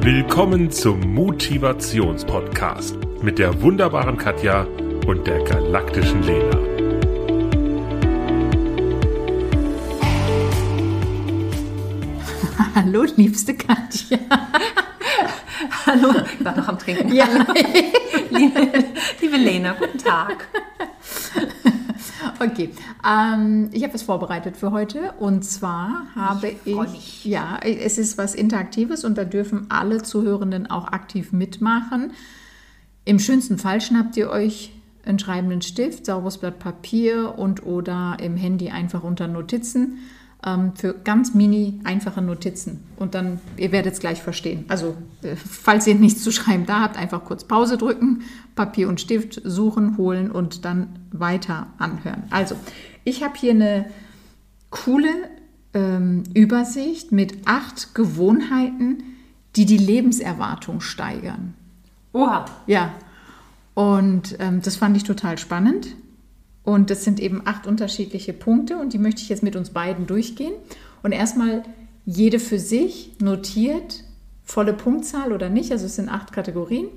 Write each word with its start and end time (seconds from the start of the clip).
Willkommen 0.00 0.72
zum 0.72 1.14
Motivationspodcast 1.14 2.96
mit 3.22 3.38
der 3.38 3.62
wunderbaren 3.62 4.16
Katja 4.16 4.66
und 5.06 5.28
der 5.28 5.44
galaktischen 5.44 6.24
Lena. 6.24 6.58
Hallo, 12.74 13.04
liebste 13.16 13.54
Katja. 13.54 14.18
Hallo, 15.86 16.12
ich 16.36 16.44
war 16.44 16.56
noch 16.56 16.66
am 16.66 16.78
Trinken. 16.80 17.14
Ja. 17.14 17.26
liebe, 18.30 18.68
liebe 19.20 19.36
Lena, 19.36 19.76
guten 19.78 19.98
Tag. 19.98 20.48
Okay, 22.38 22.70
ähm, 23.06 23.70
ich 23.72 23.82
habe 23.82 23.94
was 23.94 24.02
vorbereitet 24.02 24.56
für 24.56 24.70
heute. 24.70 25.12
Und 25.18 25.44
zwar 25.44 26.06
habe 26.14 26.48
Ich 26.64 26.76
ich, 26.94 27.24
ja, 27.24 27.58
es 27.62 27.98
ist 27.98 28.18
was 28.18 28.34
Interaktives 28.34 29.04
und 29.04 29.16
da 29.16 29.24
dürfen 29.24 29.66
alle 29.70 30.02
Zuhörenden 30.02 30.66
auch 30.68 30.88
aktiv 30.88 31.32
mitmachen. 31.32 32.12
Im 33.04 33.18
schönsten 33.18 33.58
Fall 33.58 33.80
schnappt 33.80 34.16
ihr 34.16 34.30
euch 34.30 34.72
einen 35.04 35.18
schreibenden 35.18 35.62
Stift, 35.62 36.06
sauberes 36.06 36.38
Blatt 36.38 36.58
Papier 36.58 37.38
und 37.38 37.64
oder 37.64 38.16
im 38.20 38.36
Handy 38.36 38.70
einfach 38.70 39.04
unter 39.04 39.28
Notizen 39.28 39.98
für 40.74 40.94
ganz 40.94 41.34
mini 41.34 41.80
einfache 41.84 42.22
Notizen. 42.22 42.84
Und 42.96 43.14
dann, 43.14 43.40
ihr 43.56 43.72
werdet 43.72 43.94
es 43.94 44.00
gleich 44.00 44.22
verstehen. 44.22 44.64
Also, 44.68 44.96
äh, 45.22 45.34
falls 45.36 45.86
ihr 45.86 45.94
nichts 45.94 46.22
zu 46.22 46.30
schreiben 46.30 46.66
da 46.66 46.80
habt, 46.80 46.96
einfach 46.96 47.24
kurz 47.24 47.44
Pause 47.44 47.76
drücken, 47.76 48.22
Papier 48.54 48.88
und 48.88 49.00
Stift 49.00 49.40
suchen, 49.44 49.96
holen 49.96 50.30
und 50.30 50.64
dann 50.64 51.00
weiter 51.10 51.66
anhören. 51.78 52.24
Also, 52.30 52.54
ich 53.04 53.22
habe 53.22 53.34
hier 53.36 53.52
eine 53.52 53.86
coole 54.70 55.08
ähm, 55.74 56.22
Übersicht 56.34 57.12
mit 57.12 57.46
acht 57.46 57.94
Gewohnheiten, 57.94 59.02
die 59.56 59.66
die 59.66 59.78
Lebenserwartung 59.78 60.80
steigern. 60.80 61.54
Oha, 62.12 62.46
Ja, 62.66 62.92
und 63.74 64.36
ähm, 64.38 64.62
das 64.62 64.76
fand 64.76 64.96
ich 64.96 65.04
total 65.04 65.36
spannend. 65.36 65.88
Und 66.66 66.90
das 66.90 67.04
sind 67.04 67.18
eben 67.20 67.40
acht 67.46 67.66
unterschiedliche 67.66 68.32
Punkte 68.34 68.76
und 68.76 68.92
die 68.92 68.98
möchte 68.98 69.22
ich 69.22 69.30
jetzt 69.30 69.42
mit 69.42 69.56
uns 69.56 69.70
beiden 69.70 70.06
durchgehen. 70.06 70.52
Und 71.02 71.12
erstmal 71.12 71.62
jede 72.04 72.38
für 72.40 72.58
sich 72.58 73.12
notiert, 73.20 74.02
volle 74.44 74.72
Punktzahl 74.74 75.32
oder 75.32 75.48
nicht. 75.48 75.72
Also 75.72 75.86
es 75.86 75.96
sind 75.96 76.08
acht 76.08 76.32
Kategorien. 76.32 76.88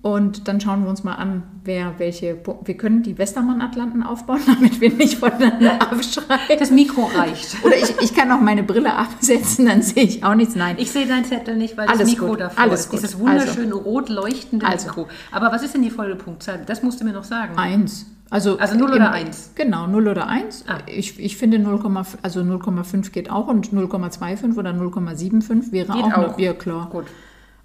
Und 0.00 0.46
dann 0.46 0.60
schauen 0.60 0.84
wir 0.84 0.90
uns 0.90 1.02
mal 1.02 1.14
an, 1.14 1.42
wer 1.64 1.98
welche. 1.98 2.38
Wir 2.64 2.76
können 2.76 3.02
die 3.02 3.18
Westermann-Atlanten 3.18 4.02
aufbauen, 4.04 4.40
damit 4.46 4.80
wir 4.80 4.92
nicht 4.92 5.18
voneinander 5.18 5.80
abschreien. 5.92 6.58
das 6.58 6.70
Mikro 6.70 7.02
reicht. 7.16 7.56
Oder 7.64 7.76
ich, 7.76 7.94
ich 8.00 8.14
kann 8.14 8.30
auch 8.30 8.40
meine 8.40 8.62
Brille 8.62 8.94
absetzen, 8.94 9.66
dann 9.66 9.82
sehe 9.82 10.04
ich 10.04 10.22
auch 10.24 10.34
nichts. 10.36 10.54
Nein, 10.54 10.76
Ich 10.78 10.90
sehe 10.92 11.06
deinen 11.06 11.24
Zettel 11.24 11.56
nicht, 11.56 11.76
weil 11.76 11.88
Alles 11.88 12.00
das 12.00 12.10
Mikro 12.10 12.26
gut, 12.28 12.40
davor 12.40 12.60
alles 12.62 12.80
ist. 12.82 12.90
gut. 12.90 12.98
Dieses 13.00 13.18
wunderschön 13.18 13.72
rot 13.72 14.08
leuchtende 14.08 14.66
Also. 14.66 14.86
Mikro. 14.86 15.08
Aber 15.32 15.50
was 15.52 15.62
ist 15.64 15.74
denn 15.74 15.82
die 15.82 15.90
volle 15.90 16.14
Punktzahl? 16.16 16.60
Das 16.66 16.82
musst 16.84 17.00
du 17.00 17.04
mir 17.04 17.12
noch 17.12 17.24
sagen. 17.24 17.56
Eins. 17.58 18.06
Also, 18.30 18.58
Also 18.58 18.76
null 18.76 18.90
im- 18.90 18.96
oder 18.96 19.12
eins? 19.12 19.52
Genau, 19.54 19.86
0 19.86 20.08
oder 20.08 20.28
1. 20.28 20.64
Ah. 20.68 20.78
Ich, 20.86 21.18
ich 21.18 21.36
finde 21.36 21.58
0,5 21.58 22.18
also 22.22 22.40
0,5 22.40 23.10
geht 23.10 23.30
auch 23.30 23.48
und 23.48 23.72
0,25 23.72 24.56
oder 24.56 24.70
0,75 24.72 25.72
wäre 25.72 25.92
Geht 25.92 26.04
auch, 26.04 26.12
auch. 26.12 26.26
Noch, 26.28 26.38
ja, 26.38 26.52
klar. 26.52 26.88
Gut. 26.90 27.06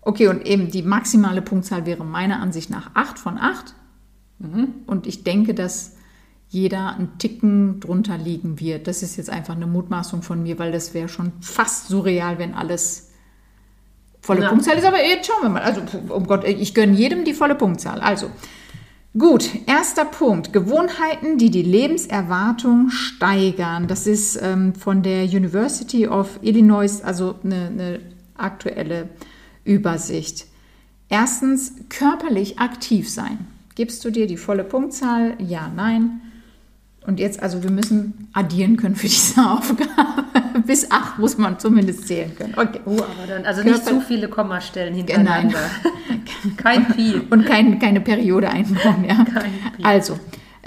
Okay, 0.02 0.28
und 0.28 0.46
eben 0.46 0.70
die 0.72 0.82
maximale 0.82 1.42
Punktzahl 1.42 1.86
wäre 1.86 2.06
meiner 2.06 2.40
Ansicht 2.40 2.70
nach 2.70 2.92
8 2.94 3.20
von 3.20 3.38
8. 3.38 3.74
Mhm. 4.40 4.68
Und 4.88 5.08
ich 5.08 5.24
denke, 5.24 5.54
dass 5.54 5.96
jeder 6.50 6.96
einen 6.96 7.18
Ticken 7.18 7.80
drunter 7.80 8.18
liegen 8.18 8.60
wird. 8.60 8.88
Das 8.88 9.02
ist 9.02 9.16
jetzt 9.16 9.30
einfach 9.30 9.56
eine 9.56 9.66
Mutmaßung 9.66 10.22
von 10.22 10.44
mir, 10.44 10.60
weil 10.60 10.72
das 10.72 10.94
wäre 10.94 11.10
schon 11.10 11.32
fast 11.42 11.88
surreal, 11.88 12.38
wenn 12.38 12.54
alles 12.54 13.12
volle 14.22 14.42
Na. 14.42 14.50
Punktzahl 14.50 14.78
ist. 14.78 14.86
Aber 14.86 15.04
jetzt 15.04 15.28
schauen 15.28 15.42
wir 15.42 15.50
mal. 15.50 15.62
Also, 15.62 15.82
um 16.10 16.28
Gott, 16.28 16.44
ich 16.46 16.74
gönne 16.74 16.94
jedem 16.94 17.26
die 17.26 17.34
volle 17.34 17.56
Punktzahl. 17.56 18.00
Also, 18.02 18.30
Gut, 19.16 19.48
erster 19.68 20.06
Punkt. 20.06 20.54
Gewohnheiten, 20.54 21.38
die 21.38 21.52
die 21.52 21.62
Lebenserwartung 21.62 22.90
steigern. 22.90 23.88
Das 23.88 24.08
ist 24.08 24.40
ähm, 24.42 24.74
von 24.74 25.04
der 25.04 25.26
University 25.26 26.08
of 26.08 26.40
Illinois, 26.42 27.00
also 27.04 27.36
eine, 27.44 27.68
eine 27.68 28.00
aktuelle 28.36 29.10
Übersicht. 29.64 30.48
Erstens, 31.10 31.74
körperlich 31.90 32.58
aktiv 32.58 33.08
sein. 33.08 33.46
Gibst 33.76 34.04
du 34.04 34.10
dir 34.10 34.26
die 34.26 34.38
volle 34.38 34.64
Punktzahl? 34.64 35.36
Ja, 35.38 35.72
nein. 35.76 36.22
Und 37.06 37.20
jetzt, 37.20 37.42
also 37.44 37.64
wir 37.64 37.72
müssen 37.72 38.30
addieren 38.34 38.78
können 38.78 38.96
für 38.96 39.08
diese 39.08 39.42
Aufgabe. 39.50 40.24
Bis 40.66 40.90
acht 40.90 41.20
muss 41.20 41.38
man 41.38 41.60
zumindest 41.60 42.08
zählen 42.08 42.34
können. 42.36 42.54
Okay. 42.56 42.80
Oh, 42.86 42.92
aber 42.92 43.28
dann, 43.28 43.46
also 43.46 43.62
nicht 43.62 43.86
zu 43.86 44.00
viele 44.02 44.30
Kommastellen 44.30 44.94
hintereinander. 44.94 45.60
Kein 46.58 46.88
Pi. 46.88 47.22
Und 47.30 47.46
kein, 47.46 47.80
keine 47.80 48.02
Periode 48.02 48.50
einbauen, 48.50 49.06
ja. 49.08 49.26
Also, 49.82 50.20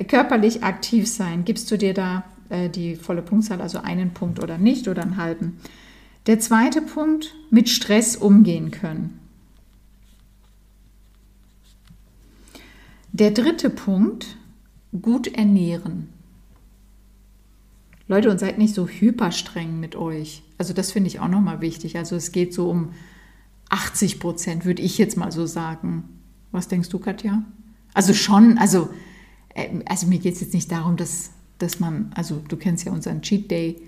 körperlich 0.09 0.63
aktiv 0.63 1.07
sein. 1.07 1.45
Gibst 1.45 1.71
du 1.71 1.77
dir 1.77 1.93
da 1.93 2.25
äh, 2.49 2.69
die 2.69 2.97
volle 2.97 3.23
Punktzahl, 3.23 3.61
also 3.61 3.79
einen 3.79 4.13
Punkt 4.13 4.43
oder 4.43 4.59
nicht 4.59 4.89
oder 4.89 5.03
einen 5.03 5.17
halben? 5.17 5.59
Der 6.27 6.41
zweite 6.41 6.83
Punkt, 6.83 7.35
mit 7.51 7.69
Stress 7.69 8.17
umgehen 8.17 8.71
können. 8.71 9.21
Der 13.13 13.31
dritte 13.31 13.71
Punkt, 13.71 14.37
gut 15.01 15.29
ernähren. 15.29 16.09
Leute, 18.09 18.31
und 18.31 18.39
seid 18.39 18.59
nicht 18.59 18.75
so 18.75 18.87
hyperstreng 18.87 19.81
mit 19.81 19.97
euch. 19.97 20.43
Also 20.59 20.73
das 20.73 20.93
finde 20.93 21.09
ich 21.09 21.21
auch 21.21 21.29
nochmal 21.29 21.61
wichtig. 21.61 21.97
Also 21.97 22.15
es 22.17 22.33
geht 22.33 22.55
so 22.55 22.71
um 22.71 22.93
80 23.69 24.21
Prozent, 24.21 24.65
würde 24.65 24.83
ich 24.83 24.97
jetzt 24.97 25.17
mal 25.17 25.33
so 25.33 25.47
sagen. 25.47 26.05
Was 26.53 26.69
denkst 26.69 26.89
du, 26.89 26.99
Katja? 26.99 27.43
Also 27.95 28.15
schon, 28.15 28.59
also, 28.59 28.91
äh, 29.55 29.81
also 29.87 30.07
mir 30.07 30.19
geht 30.19 30.35
es 30.35 30.41
jetzt 30.41 30.55
nicht 30.55 30.71
darum, 30.71 30.97
dass, 30.97 31.31
dass 31.59 31.81
man, 31.81 32.13
also 32.15 32.43
du 32.49 32.57
kennst 32.57 32.85
ja 32.85 32.93
unseren 32.93 33.23
Cheat 33.23 33.51
Day. 33.51 33.81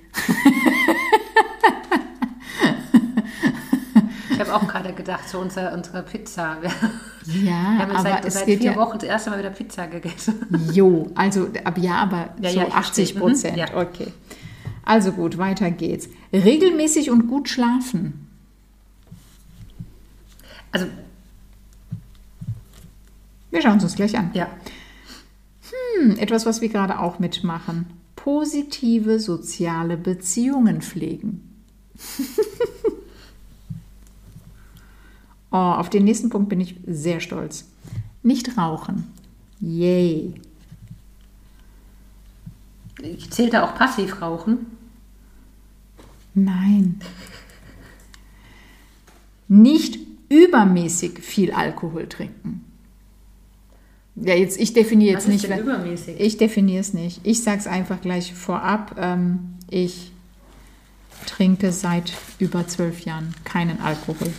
Ich 4.30 4.40
habe 4.40 4.54
auch 4.54 4.68
gerade 4.68 4.92
gedacht, 4.92 5.28
so 5.28 5.40
unsere, 5.40 5.74
unsere 5.74 6.02
Pizza. 6.02 6.58
Ja, 7.28 7.42
wir 7.44 7.78
haben 7.78 7.90
aber 7.90 8.02
seit, 8.02 8.24
es 8.24 8.34
seit 8.34 8.46
geht 8.46 8.60
vier 8.60 8.70
ja, 8.72 8.76
Wochen 8.76 8.98
das 8.98 9.08
erste 9.08 9.30
Mal 9.30 9.38
wieder 9.38 9.50
Pizza 9.50 9.86
gegessen. 9.86 10.34
Jo, 10.72 11.10
also 11.14 11.48
ab 11.64 11.76
ja, 11.78 11.96
aber 11.96 12.30
Ja, 12.40 12.50
so 12.50 12.60
ja, 12.60 12.66
ich 12.68 12.74
80 12.74 13.12
verstehe. 13.12 13.20
Prozent. 13.20 13.52
Mhm, 13.54 13.58
ja. 13.58 13.76
Okay. 13.76 14.06
Also 14.84 15.12
gut, 15.12 15.36
weiter 15.36 15.70
geht's. 15.70 16.08
Regelmäßig 16.32 17.10
und 17.10 17.28
gut 17.28 17.48
schlafen. 17.48 18.26
Also, 20.72 20.86
Wir 23.50 23.62
schauen 23.62 23.74
uns 23.74 23.82
das 23.82 23.94
gleich 23.96 24.16
an. 24.16 24.30
ja. 24.34 24.48
Hm, 26.00 26.16
etwas, 26.18 26.46
was 26.46 26.60
wir 26.60 26.68
gerade 26.70 26.98
auch 26.98 27.18
mitmachen. 27.18 27.86
Positive 28.16 29.20
soziale 29.20 29.96
Beziehungen 29.96 30.80
pflegen. 30.80 31.44
oh, 35.50 35.56
auf 35.56 35.90
den 35.90 36.04
nächsten 36.04 36.30
Punkt 36.30 36.48
bin 36.48 36.60
ich 36.60 36.76
sehr 36.86 37.20
stolz. 37.20 37.66
Nicht 38.22 38.56
rauchen. 38.56 39.12
Yay. 39.60 40.34
Ich 43.00 43.30
zähle 43.30 43.50
da 43.50 43.64
auch 43.64 43.74
Passivrauchen. 43.74 44.66
Nein. 46.34 47.00
Nicht 49.48 49.98
übermäßig 50.28 51.20
viel 51.20 51.52
Alkohol 51.52 52.06
trinken. 52.08 52.64
Ja, 54.16 54.34
jetzt, 54.34 54.58
ich 54.58 54.72
definiere 54.72 55.12
jetzt 55.14 55.28
Was 55.28 55.34
ist 55.34 55.42
nicht. 55.42 55.54
denn 55.54 55.60
übermäßig? 55.60 56.20
Ich 56.20 56.36
definiere 56.36 56.80
es 56.80 56.92
nicht. 56.92 57.20
Ich 57.22 57.42
sage 57.42 57.58
es 57.58 57.66
einfach 57.66 58.00
gleich 58.00 58.34
vorab. 58.34 58.96
Ähm, 58.98 59.54
ich 59.70 60.10
trinke 61.26 61.72
seit 61.72 62.12
über 62.38 62.66
zwölf 62.66 63.00
Jahren 63.00 63.34
keinen 63.44 63.80
Alkohol. 63.80 64.32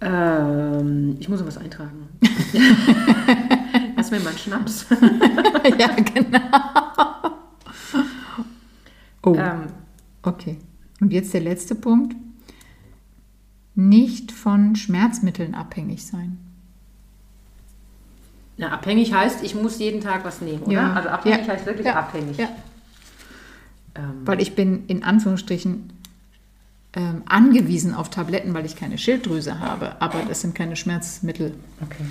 Ähm, 0.00 1.16
ich 1.18 1.28
muss 1.28 1.40
noch 1.40 1.46
was 1.46 1.56
eintragen. 1.58 2.08
Lass 3.96 4.10
mir 4.10 4.20
mal 4.20 4.30
einen 4.30 4.38
Schnaps. 4.38 4.86
ja, 5.78 5.88
genau. 5.88 6.40
Oh, 9.22 9.34
Ähm, 9.36 9.66
okay. 10.22 10.58
Und 11.00 11.12
jetzt 11.12 11.32
der 11.32 11.40
letzte 11.40 11.74
Punkt. 11.74 12.14
Nicht 13.76 14.30
von 14.30 14.76
Schmerzmitteln 14.76 15.54
abhängig 15.54 16.04
sein. 16.06 16.38
na, 18.56 18.68
abhängig 18.68 19.12
heißt, 19.12 19.42
ich 19.42 19.54
muss 19.56 19.78
jeden 19.80 20.00
Tag 20.00 20.24
was 20.24 20.40
nehmen, 20.40 20.62
oder? 20.62 20.72
Ja. 20.72 20.92
Also 20.92 21.08
abhängig 21.08 21.46
Ja. 21.46 21.52
heißt 21.54 21.66
wirklich 21.66 21.86
Ja. 21.86 21.94
abhängig. 21.96 22.36
Ja. 22.38 22.48
Ähm, 23.96 24.22
Weil 24.24 24.40
ich 24.40 24.54
bin 24.54 24.86
in 24.86 25.02
Anführungsstrichen 25.02 25.92
ähm, 26.96 27.22
angewiesen 27.26 27.94
auf 27.94 28.10
Tabletten, 28.10 28.54
weil 28.54 28.64
ich 28.66 28.76
keine 28.76 28.98
Schilddrüse 28.98 29.58
habe. 29.60 30.00
Aber 30.00 30.22
das 30.28 30.40
sind 30.40 30.54
keine 30.54 30.76
Schmerzmittel. 30.76 31.54
okay. 31.82 32.04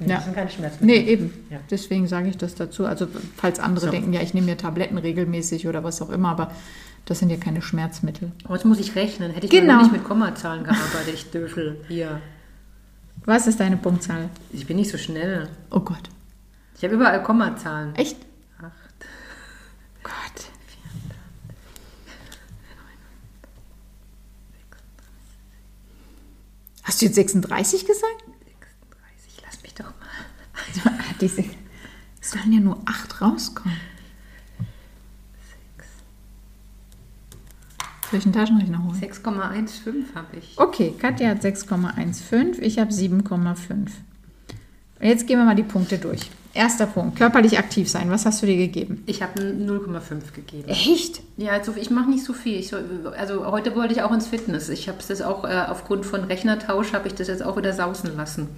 Nee, 0.00 0.08
Ja. 0.10 0.16
Das 0.16 0.24
sind 0.26 0.34
keine 0.34 0.50
Schmerzmittel. 0.50 0.86
Nee, 0.86 1.10
eben. 1.10 1.32
Ja. 1.50 1.58
Deswegen 1.70 2.06
sage 2.06 2.28
ich 2.28 2.36
das 2.36 2.54
dazu. 2.54 2.86
Also 2.86 3.08
falls 3.36 3.58
andere 3.58 3.86
So. 3.86 3.90
denken, 3.90 4.12
ja, 4.12 4.20
ich 4.20 4.32
nehme 4.34 4.46
mir 4.46 4.56
Tabletten 4.56 4.96
regelmäßig 4.98 5.66
oder 5.66 5.82
was 5.82 6.00
auch 6.02 6.10
immer, 6.10 6.28
aber 6.28 6.52
das 7.06 7.18
sind 7.18 7.30
ja 7.30 7.36
keine 7.36 7.62
Schmerzmittel. 7.62 8.30
Aber 8.44 8.54
jetzt 8.54 8.64
muss 8.64 8.78
ich 8.78 8.94
rechnen. 8.94 9.32
Hätte 9.32 9.46
ich 9.46 9.50
Genau. 9.50 9.78
nicht 9.80 9.90
mit 9.92 10.04
Kommazahlen 10.04 10.62
gearbeitet. 10.64 11.14
Ich 11.14 11.30
Döfel 11.30 11.84
hier. 11.88 12.20
Was 13.24 13.46
ist 13.48 13.58
deine 13.58 13.76
Punktzahl? 13.76 14.28
Ich 14.52 14.66
bin 14.66 14.76
nicht 14.76 14.90
so 14.90 14.98
schnell. 14.98 15.48
Oh 15.70 15.80
Gott. 15.80 16.10
Ich 16.76 16.84
habe 16.84 16.94
überall 16.94 17.20
Kommazahlen. 17.22 17.94
Echt? 17.96 18.16
Acht. 18.58 18.72
Gott. 20.04 20.44
Hast 26.88 27.02
du 27.02 27.04
jetzt 27.04 27.16
36 27.16 27.86
gesagt? 27.86 28.24
36, 28.46 29.42
lass 29.44 29.62
mich 29.62 29.74
doch 29.74 29.84
mal. 29.84 31.04
Diese, 31.20 31.44
es 32.18 32.30
sollen 32.30 32.50
ja 32.50 32.60
nur 32.60 32.80
8 32.86 33.20
rauskommen. 33.20 33.78
Soll 38.10 38.20
ich 38.20 38.24
einen 38.24 38.32
Taschenrechner 38.32 38.82
holen? 38.82 38.98
6,15 38.98 40.14
habe 40.14 40.38
ich. 40.38 40.58
Okay, 40.58 40.94
Katja 40.98 41.28
hat 41.28 41.44
6,15, 41.44 42.58
ich 42.60 42.78
habe 42.78 42.90
7,5. 42.90 43.68
Und 43.68 43.90
jetzt 44.98 45.26
gehen 45.26 45.38
wir 45.38 45.44
mal 45.44 45.56
die 45.56 45.64
Punkte 45.64 45.98
durch. 45.98 46.30
Erster 46.58 46.86
Punkt, 46.86 47.16
körperlich 47.16 47.56
aktiv 47.56 47.88
sein. 47.88 48.10
Was 48.10 48.26
hast 48.26 48.42
du 48.42 48.46
dir 48.46 48.56
gegeben? 48.56 49.04
Ich 49.06 49.22
habe 49.22 49.40
0,5 49.40 50.32
gegeben. 50.34 50.66
Echt? 50.66 51.22
Ja, 51.36 51.52
also 51.52 51.72
ich 51.76 51.88
mache 51.88 52.10
nicht 52.10 52.24
so 52.24 52.32
viel. 52.32 52.60
So, 52.64 52.78
also 53.16 53.46
heute 53.46 53.76
wollte 53.76 53.94
ich 53.94 54.02
auch 54.02 54.10
ins 54.10 54.26
Fitness. 54.26 54.68
Ich 54.68 54.88
habe 54.88 54.98
das 55.06 55.22
auch 55.22 55.44
äh, 55.44 55.66
aufgrund 55.68 56.04
von 56.04 56.24
Rechnertausch 56.24 56.92
habe 56.94 57.06
ich 57.06 57.14
das 57.14 57.28
jetzt 57.28 57.44
auch 57.44 57.56
wieder 57.56 57.72
sausen 57.72 58.16
lassen. 58.16 58.48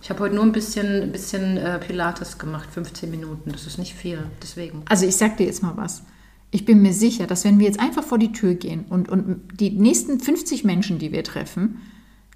Ich 0.00 0.08
habe 0.08 0.20
heute 0.20 0.34
nur 0.34 0.44
ein 0.44 0.52
bisschen, 0.52 1.12
bisschen 1.12 1.58
äh, 1.58 1.78
Pilates 1.78 2.38
gemacht, 2.38 2.70
15 2.72 3.10
Minuten. 3.10 3.52
Das 3.52 3.66
ist 3.66 3.76
nicht 3.76 3.92
viel, 3.92 4.22
deswegen. 4.42 4.82
Also 4.88 5.04
ich 5.04 5.16
sag 5.16 5.36
dir 5.36 5.44
jetzt 5.44 5.62
mal 5.62 5.76
was. 5.76 6.02
Ich 6.50 6.64
bin 6.64 6.80
mir 6.80 6.94
sicher, 6.94 7.26
dass 7.26 7.44
wenn 7.44 7.58
wir 7.58 7.66
jetzt 7.66 7.80
einfach 7.80 8.02
vor 8.02 8.16
die 8.16 8.32
Tür 8.32 8.54
gehen 8.54 8.86
und, 8.88 9.10
und 9.10 9.42
die 9.60 9.68
nächsten 9.68 10.20
50 10.20 10.64
Menschen, 10.64 10.98
die 10.98 11.12
wir 11.12 11.22
treffen, 11.22 11.82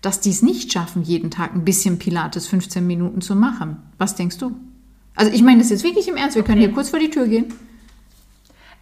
dass 0.02 0.20
die 0.20 0.28
es 0.28 0.42
nicht 0.42 0.74
schaffen, 0.74 1.04
jeden 1.04 1.30
Tag 1.30 1.54
ein 1.54 1.64
bisschen 1.64 1.98
Pilates 1.98 2.46
15 2.48 2.86
Minuten 2.86 3.22
zu 3.22 3.34
machen. 3.34 3.78
Was 3.96 4.14
denkst 4.14 4.36
du? 4.36 4.54
Also 5.16 5.30
ich 5.32 5.42
meine 5.42 5.58
das 5.60 5.70
jetzt 5.70 5.84
wirklich 5.84 6.08
im 6.08 6.16
Ernst. 6.16 6.36
Wir 6.36 6.42
können 6.42 6.58
Okay. 6.58 6.66
hier 6.66 6.74
kurz 6.74 6.90
vor 6.90 6.98
die 6.98 7.10
Tür 7.10 7.26
gehen. 7.26 7.52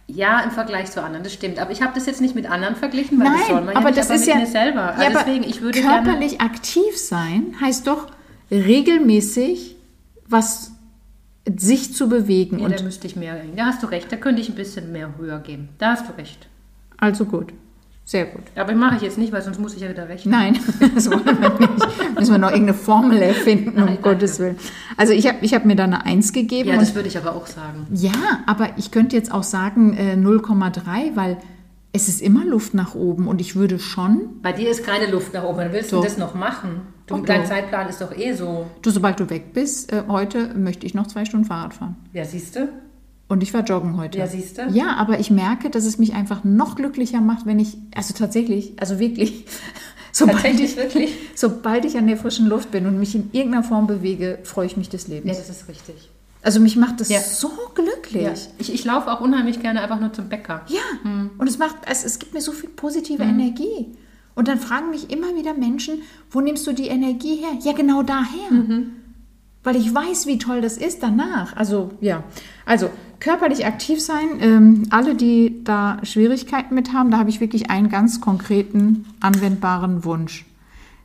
Ja, 0.07 0.41
im 0.41 0.51
Vergleich 0.51 0.91
zu 0.91 1.01
anderen, 1.01 1.23
das 1.23 1.33
stimmt. 1.33 1.59
Aber 1.59 1.71
ich 1.71 1.81
habe 1.81 1.93
das 1.95 2.05
jetzt 2.05 2.19
nicht 2.21 2.35
mit 2.35 2.49
anderen 2.49 2.75
verglichen, 2.75 3.19
weil 3.19 3.27
das 3.37 3.47
soll 3.47 3.55
Nein, 3.55 3.65
man 3.65 3.75
aber 3.75 3.85
ja 3.85 3.89
nicht, 3.91 3.97
das 3.99 4.07
aber 4.07 4.15
ist 4.15 4.25
mit 4.25 4.29
ja 4.35 4.41
mir 4.41 4.47
selber. 4.47 4.79
Ja, 4.81 4.87
Also 4.89 5.05
aber 5.05 5.19
deswegen, 5.25 5.43
ich 5.45 5.61
würde 5.61 5.79
gerne... 5.81 6.03
körperlich 6.03 6.41
aktiv 6.41 6.97
sein 6.97 7.55
heißt 7.61 7.87
doch 7.87 8.07
regelmäßig 8.51 9.75
was 10.27 10.71
sich 11.57 11.93
zu 11.93 12.09
bewegen 12.09 12.59
Ja, 12.59 12.65
und 12.65 12.79
da 12.79 12.83
müsste 12.83 13.07
ich 13.07 13.15
mehr... 13.15 13.39
Da 13.55 13.65
hast 13.65 13.83
du 13.83 13.87
recht, 13.87 14.11
da 14.11 14.15
könnte 14.17 14.41
ich 14.41 14.49
ein 14.49 14.55
bisschen 14.55 14.91
mehr 14.91 15.13
höher 15.17 15.39
geben. 15.39 15.69
Da 15.77 15.91
hast 15.91 16.07
du 16.09 16.13
recht. 16.17 16.47
also 16.97 17.25
gut, 17.25 17.53
sehr 18.05 18.25
gut. 18.25 18.41
Aber 18.55 18.73
mache 18.73 18.97
ich 18.97 19.01
jetzt 19.01 19.17
nicht, 19.17 19.31
weil 19.31 19.41
sonst 19.41 19.59
muss 19.59 19.75
ich 19.75 19.81
ja 19.81 19.89
wieder 19.89 20.09
rechnen. 20.09 20.31
Nein, 20.31 20.59
das 20.95 21.09
wollen 21.09 21.25
wir 21.25 21.33
nicht. 21.59 22.19
Müssen 22.19 22.31
wir 22.31 22.37
noch 22.37 22.49
irgendeine 22.51 22.77
Formel 22.77 23.21
erfinden, 23.21 23.77
um 23.79 23.85
Nein. 23.85 23.97
Gottes 24.01 24.39
Willen. 24.39 24.57
Also 24.97 25.13
ich 25.13 25.27
habe 25.27 25.37
ich 25.41 25.53
hab 25.53 25.63
mir 25.65 25.75
da 25.75 25.85
eine 25.85 26.05
1 26.05 26.33
gegeben. 26.33 26.69
Ja, 26.69 26.77
das 26.77 26.95
würde 26.95 27.07
ich 27.07 27.17
aber 27.17 27.35
auch 27.35 27.47
sagen. 27.47 27.87
Ja, 27.93 28.11
aber 28.45 28.69
ich 28.77 28.91
könnte 28.91 29.15
jetzt 29.15 29.31
auch 29.31 29.43
sagen 29.43 29.93
äh, 29.97 30.15
0,3, 30.15 31.15
weil 31.15 31.37
es 31.93 32.07
ist 32.09 32.21
immer 32.21 32.43
Luft 32.43 32.73
nach 32.73 32.95
oben 32.95 33.27
und 33.27 33.39
ich 33.39 33.55
würde 33.55 33.77
schon, 33.79 34.41
Bei 34.41 34.51
dir 34.51 34.69
ist 34.69 34.83
keine 34.83 35.09
Luft 35.11 35.33
nach 35.33 35.43
oben. 35.43 35.59
Wann 35.59 35.71
willst 35.73 35.91
du 35.91 35.97
Doch. 35.97 36.03
das 36.03 36.17
noch 36.17 36.33
machen? 36.33 36.81
Du, 37.05 37.17
Doch, 37.17 37.25
dein. 37.25 37.45
Zeitplan 37.45 37.87
ist 37.87 38.01
doch 38.01 38.17
eh 38.17 38.33
so. 38.33 38.65
du, 38.81 38.89
sobald 38.89 39.19
du 39.19 39.29
weg 39.29 39.53
bist, 39.53 39.93
äh, 39.93 40.03
heute 40.07 40.53
möchte 40.55 40.85
ich 40.85 40.93
noch 40.93 41.07
zwei 41.07 41.23
Stunden 41.25 41.45
Fahrrad 41.45 41.73
fahren. 41.73 41.95
Ja, 42.11 42.25
siehst 42.25 42.55
du? 42.55 42.69
Und 43.27 43.41
ich 43.41 43.53
war 43.53 43.61
joggen 43.63 43.97
heute. 43.97 44.17
Ja, 44.19 44.27
siehst 44.27 44.57
du? 44.57 44.67
Ja, 44.71 44.95
aber 44.97 45.19
ich 45.19 45.31
merke, 45.31 45.69
dass 45.69 45.85
es 45.85 45.97
mich 45.97 46.13
einfach 46.13 46.43
noch 46.43 46.75
glücklicher 46.75 47.21
macht, 47.21 47.45
wenn 47.45 47.59
ich, 47.59 47.77
also 47.95 48.13
tatsächlich, 48.13 48.73
also 48.79 48.99
wirklich, 48.99 49.45
sobald 50.11 50.59
ich, 50.59 50.75
wirklich? 50.75 51.11
sobald 51.35 51.85
ich 51.85 51.97
an 51.97 52.05
der 52.07 52.17
frischen 52.17 52.47
Luft 52.47 52.71
bin 52.71 52.85
und 52.85 52.99
mich 52.99 53.15
in 53.15 53.29
irgendeiner 53.31 53.63
Form 53.63 53.87
bewege, 53.87 54.39
freue 54.43 54.65
ich 54.67 54.77
mich 54.77 54.89
des 54.89 55.07
Ja, 55.07 55.15
Lebens. 55.15 55.37
das 55.37 55.49
ist 55.49 55.67
richtig. 55.67 56.09
Also 56.43 56.59
mich 56.59 56.75
macht 56.75 56.99
das 56.99 57.07
Ja. 57.09 57.21
so 57.21 57.49
glücklich. 57.73 58.23
Ja. 58.23 58.33
Ich, 58.57 58.73
ich 58.73 58.83
laufe 58.83 59.09
auch 59.09 59.21
unheimlich 59.21 59.61
gerne 59.61 59.81
einfach 59.81 59.99
nur 59.99 60.11
zum 60.11 60.27
Bäcker. 60.27 60.61
Ja, 60.67 60.81
Hm. 61.03 61.31
und 61.37 61.47
es 61.47 61.57
macht, 61.57 61.77
es, 61.89 62.03
es 62.03 62.19
gibt 62.19 62.33
mir 62.33 62.41
so 62.41 62.51
viel 62.51 62.69
positive 62.69 63.23
Energie. 63.23 63.95
Und 64.35 64.47
dann 64.49 64.59
fragen 64.59 64.89
mich 64.89 65.09
immer 65.11 65.33
wieder 65.35 65.53
Menschen, 65.53 66.01
wo 66.31 66.41
nimmst 66.41 66.67
du 66.67 66.73
die 66.73 66.87
Energie 66.87 67.35
her? 67.37 67.51
Ja, 67.61 67.71
genau 67.71 68.01
daher. 68.03 68.51
Mhm. 68.51 68.91
Weil 69.63 69.75
ich 69.77 69.93
weiß, 69.93 70.25
wie 70.27 70.37
toll 70.39 70.59
das 70.59 70.75
ist 70.77 71.01
danach. 71.03 71.55
Also, 71.55 71.91
ja. 72.01 72.23
Also, 72.65 72.89
körperlich 73.23 73.65
aktiv 73.65 74.01
sein. 74.01 74.27
Ähm, 74.41 74.83
alle, 74.89 75.15
die 75.15 75.63
da 75.63 75.99
Schwierigkeiten 76.03 76.75
mit 76.75 76.91
haben, 76.93 77.09
da 77.09 77.17
habe 77.17 77.29
ich 77.29 77.39
wirklich 77.39 77.71
einen 77.71 77.89
ganz 77.89 78.19
konkreten, 78.21 79.05
anwendbaren 79.21 80.03
Wunsch. 80.03 80.45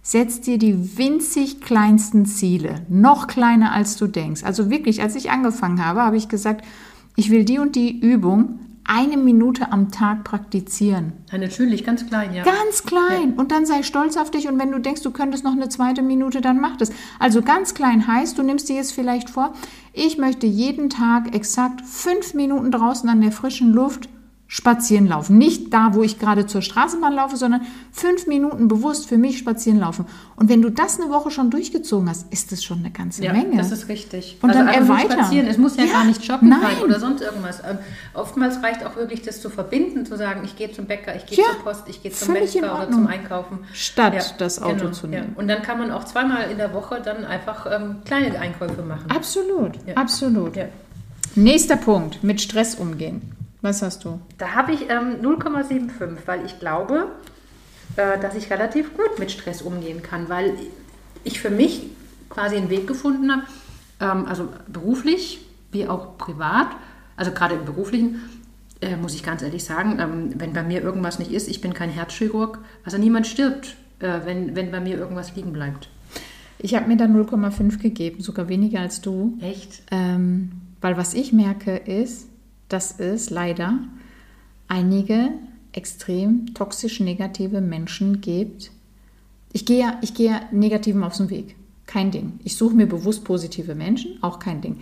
Setz 0.03 0.41
dir 0.41 0.59
die 0.59 0.99
winzig 0.99 1.61
kleinsten 1.61 2.27
Ziele, 2.27 2.87
noch 2.89 3.29
kleiner 3.29 3.73
als 3.73 3.97
du 3.97 4.07
denkst. 4.07 4.43
Also 4.43 4.69
wirklich, 4.69 5.01
als 5.01 5.15
ich 5.15 5.31
angefangen 5.31 5.85
habe, 5.85 6.03
habe 6.03 6.17
ich 6.17 6.29
gesagt, 6.29 6.65
ich 7.15 7.31
will 7.31 7.45
die 7.45 7.59
und 7.59 7.77
die 7.77 7.99
Übung 7.99 8.59
eine 8.89 9.19
Minute 9.19 9.71
am 9.71 9.91
Tag 9.91 10.25
praktizieren. 10.25 11.13
Ja, 11.31 11.39
natürlich, 11.39 11.85
ganz 11.85 12.07
klein, 12.07 12.35
ja. 12.35 12.43
Ganz 12.43 12.85
klein. 12.85 13.35
Und 13.35 13.53
dann 13.53 13.67
sei 13.67 13.83
stolz 13.83 14.17
auf 14.17 14.31
dich. 14.31 14.49
Und 14.49 14.59
wenn 14.59 14.73
du 14.73 14.79
denkst, 14.81 15.03
du 15.03 15.11
könntest 15.11 15.45
noch 15.45 15.53
eine 15.53 15.69
zweite 15.69 16.03
Minute, 16.03 16.41
dann 16.41 16.59
mach 16.59 16.77
das. 16.77 16.91
Also 17.19 17.43
ganz 17.43 17.75
klein 17.75 18.07
heißt, 18.07 18.39
du 18.39 18.43
nimmst 18.43 18.69
dir 18.69 18.77
jetzt 18.77 18.93
vielleicht 18.93 19.29
vor, 19.29 19.53
ich 19.93 20.17
möchte 20.17 20.47
jeden 20.47 20.89
Tag 20.89 21.35
exakt 21.35 21.83
fünf 21.83 22.33
Minuten 22.33 22.71
draußen 22.71 23.09
an 23.09 23.21
der 23.21 23.33
frischen 23.33 23.73
Luft 23.73 24.09
spazieren 24.51 25.07
laufen. 25.07 25.37
Nicht 25.37 25.75
da, 25.75 25.91
wo 25.93 26.03
ich 26.03 26.19
gerade 26.19 26.47
zur 26.47 26.63
Straßenbahn 26.63 27.13
laufe, 27.13 27.37
sondern 27.37 27.61
fünf 27.93 28.27
Minuten 28.27 28.67
bewusst 28.67 29.07
für 29.07 29.19
mich 29.19 29.37
spazieren 29.37 29.79
laufen. 29.79 30.07
Und 30.37 30.49
wenn 30.49 30.63
du 30.63 30.71
das 30.71 30.99
eine 30.99 31.11
Woche 31.11 31.31
schon 31.31 31.51
durchgezogen 31.51 32.09
hast, 32.09 32.33
ist 32.33 32.51
das 32.51 32.65
schon 32.65 32.79
eine 32.79 32.91
ganze 32.91 33.23
Ja, 33.23 33.35
Menge. 33.35 33.59
das 33.59 33.71
ist 33.73 33.89
richtig. 33.91 34.39
Und 34.41 34.55
dann 34.55 34.67
einfach 34.67 34.87
nur 34.89 34.97
erweitern. 34.97 35.19
spazieren. 35.19 35.47
Es 35.49 35.59
muss 35.59 35.77
ja, 35.77 35.85
Ja, 35.85 35.93
gar 35.93 36.05
nicht 36.07 36.25
shoppen 36.25 36.49
sein 36.51 36.83
oder 36.83 36.99
sonst 36.99 37.21
irgendwas. 37.21 37.61
Ähm, 37.61 37.77
oftmals 38.15 38.63
reicht 38.63 38.87
auch 38.87 38.97
wirklich 38.97 39.21
das 39.21 39.43
zu 39.43 39.51
verbinden, 39.51 40.07
zu 40.07 40.17
sagen, 40.17 40.41
ich 40.45 40.57
gehe 40.57 40.73
zum 40.73 40.87
Bäcker, 40.87 41.15
ich 41.15 41.27
gehe 41.27 41.37
Ja, 41.39 41.45
zur 41.53 41.63
Post, 41.65 41.83
ich 41.89 42.03
gehe 42.03 42.11
zum 42.11 42.33
Metzger 42.33 42.75
oder 42.75 42.91
zum 42.91 43.07
Einkaufen. 43.07 43.59
Statt 43.75 44.35
das 44.39 44.63
Auto 44.63 44.77
genau, 44.77 44.91
zu 44.93 45.07
nehmen. 45.09 45.35
Und 45.37 45.49
dann 45.49 45.61
kann 45.61 45.79
man 45.79 45.91
auch 45.91 46.05
zweimal 46.05 46.51
in 46.51 46.57
der 46.57 46.73
Woche 46.73 47.03
dann 47.05 47.27
einfach 47.27 47.67
ähm, 47.71 47.97
kleine 48.07 48.39
Einkäufe 48.41 48.81
machen. 48.81 49.11
Absolut, 49.11 49.73
absolut. 49.95 50.55
Nächster 51.35 51.77
Punkt, 51.77 52.25
mit 52.25 52.41
Stress 52.41 52.75
umgehen. 52.77 53.35
Was 53.61 53.83
hast 53.83 54.05
du? 54.05 54.21
Da 54.39 54.55
habe 54.55 54.73
ich 54.73 54.89
ähm, 54.89 55.21
0,75, 55.23 56.19
weil 56.27 56.45
ich 56.47 56.61
glaube, 56.61 57.09
äh, 57.97 58.19
dass 58.21 58.35
ich 58.35 58.51
relativ 58.51 58.97
gut 58.97 59.19
mit 59.19 59.31
Stress 59.31 59.63
umgehen 59.63 60.03
kann, 60.03 60.29
weil 60.29 60.55
ich 61.25 61.41
für 61.41 61.51
mich 61.51 61.83
quasi 62.31 62.57
einen 62.57 62.71
Weg 62.71 62.87
gefunden 62.87 63.33
habe, 63.33 63.43
ähm, 64.01 64.27
also 64.27 64.49
beruflich 64.69 65.41
wie 65.73 65.87
auch 65.87 66.17
privat, 66.17 66.69
also 67.17 67.33
gerade 67.33 67.57
im 67.57 67.65
beruflichen, 67.65 68.23
äh, 68.81 68.97
muss 68.97 69.15
ich 69.15 69.23
ganz 69.23 69.43
ehrlich 69.43 69.65
sagen, 69.65 69.99
ähm, 69.99 70.31
wenn 70.37 70.53
bei 70.53 70.63
mir 70.63 70.83
irgendwas 70.83 71.19
nicht 71.19 71.33
ist, 71.33 71.49
ich 71.49 71.61
bin 71.61 71.75
kein 71.75 71.91
Herzchirurg, 71.91 72.61
also 72.85 72.97
niemand 72.97 73.27
stirbt, 73.27 73.77
äh, 73.99 74.21
wenn, 74.25 74.55
wenn 74.55 74.71
bei 74.71 74.81
mir 74.81 74.97
irgendwas 74.97 75.35
liegen 75.35 75.53
bleibt. 75.53 75.89
Ich 76.61 76.75
habe 76.75 76.89
mir 76.89 76.97
da 76.97 77.05
0,5 77.05 77.79
gegeben, 77.79 78.21
sogar 78.21 78.49
weniger 78.49 78.81
als 78.81 79.01
du. 79.01 79.39
Echt? 79.41 79.83
Ähm, 79.91 80.53
weil 80.81 80.97
was 80.97 81.15
ich 81.15 81.33
merke 81.33 81.77
ist, 81.77 82.29
dass 82.69 82.99
es 82.99 83.31
leider 83.31 83.79
einige 84.69 85.31
extrem 85.73 86.55
toxisch 86.55 87.01
negative 87.01 87.61
Menschen 87.61 88.21
gibt. 88.21 88.71
Ich 89.53 89.65
gehe 89.65 89.81
ja, 89.81 89.99
ich 90.03 90.15
gehe 90.15 90.31
ja 90.31 90.41
Negativen 90.51 91.03
auf 91.05 91.17
den 91.17 91.31
Weg. 91.31 91.57
Kein 91.87 92.11
Ding. 92.11 92.41
Ich 92.45 92.57
suche 92.57 92.75
mir 92.75 92.87
bewusst 92.87 93.25
positive 93.25 93.75
Menschen, 93.75 94.23
auch 94.23 94.39
kein 94.39 94.61
Ding. 94.61 94.81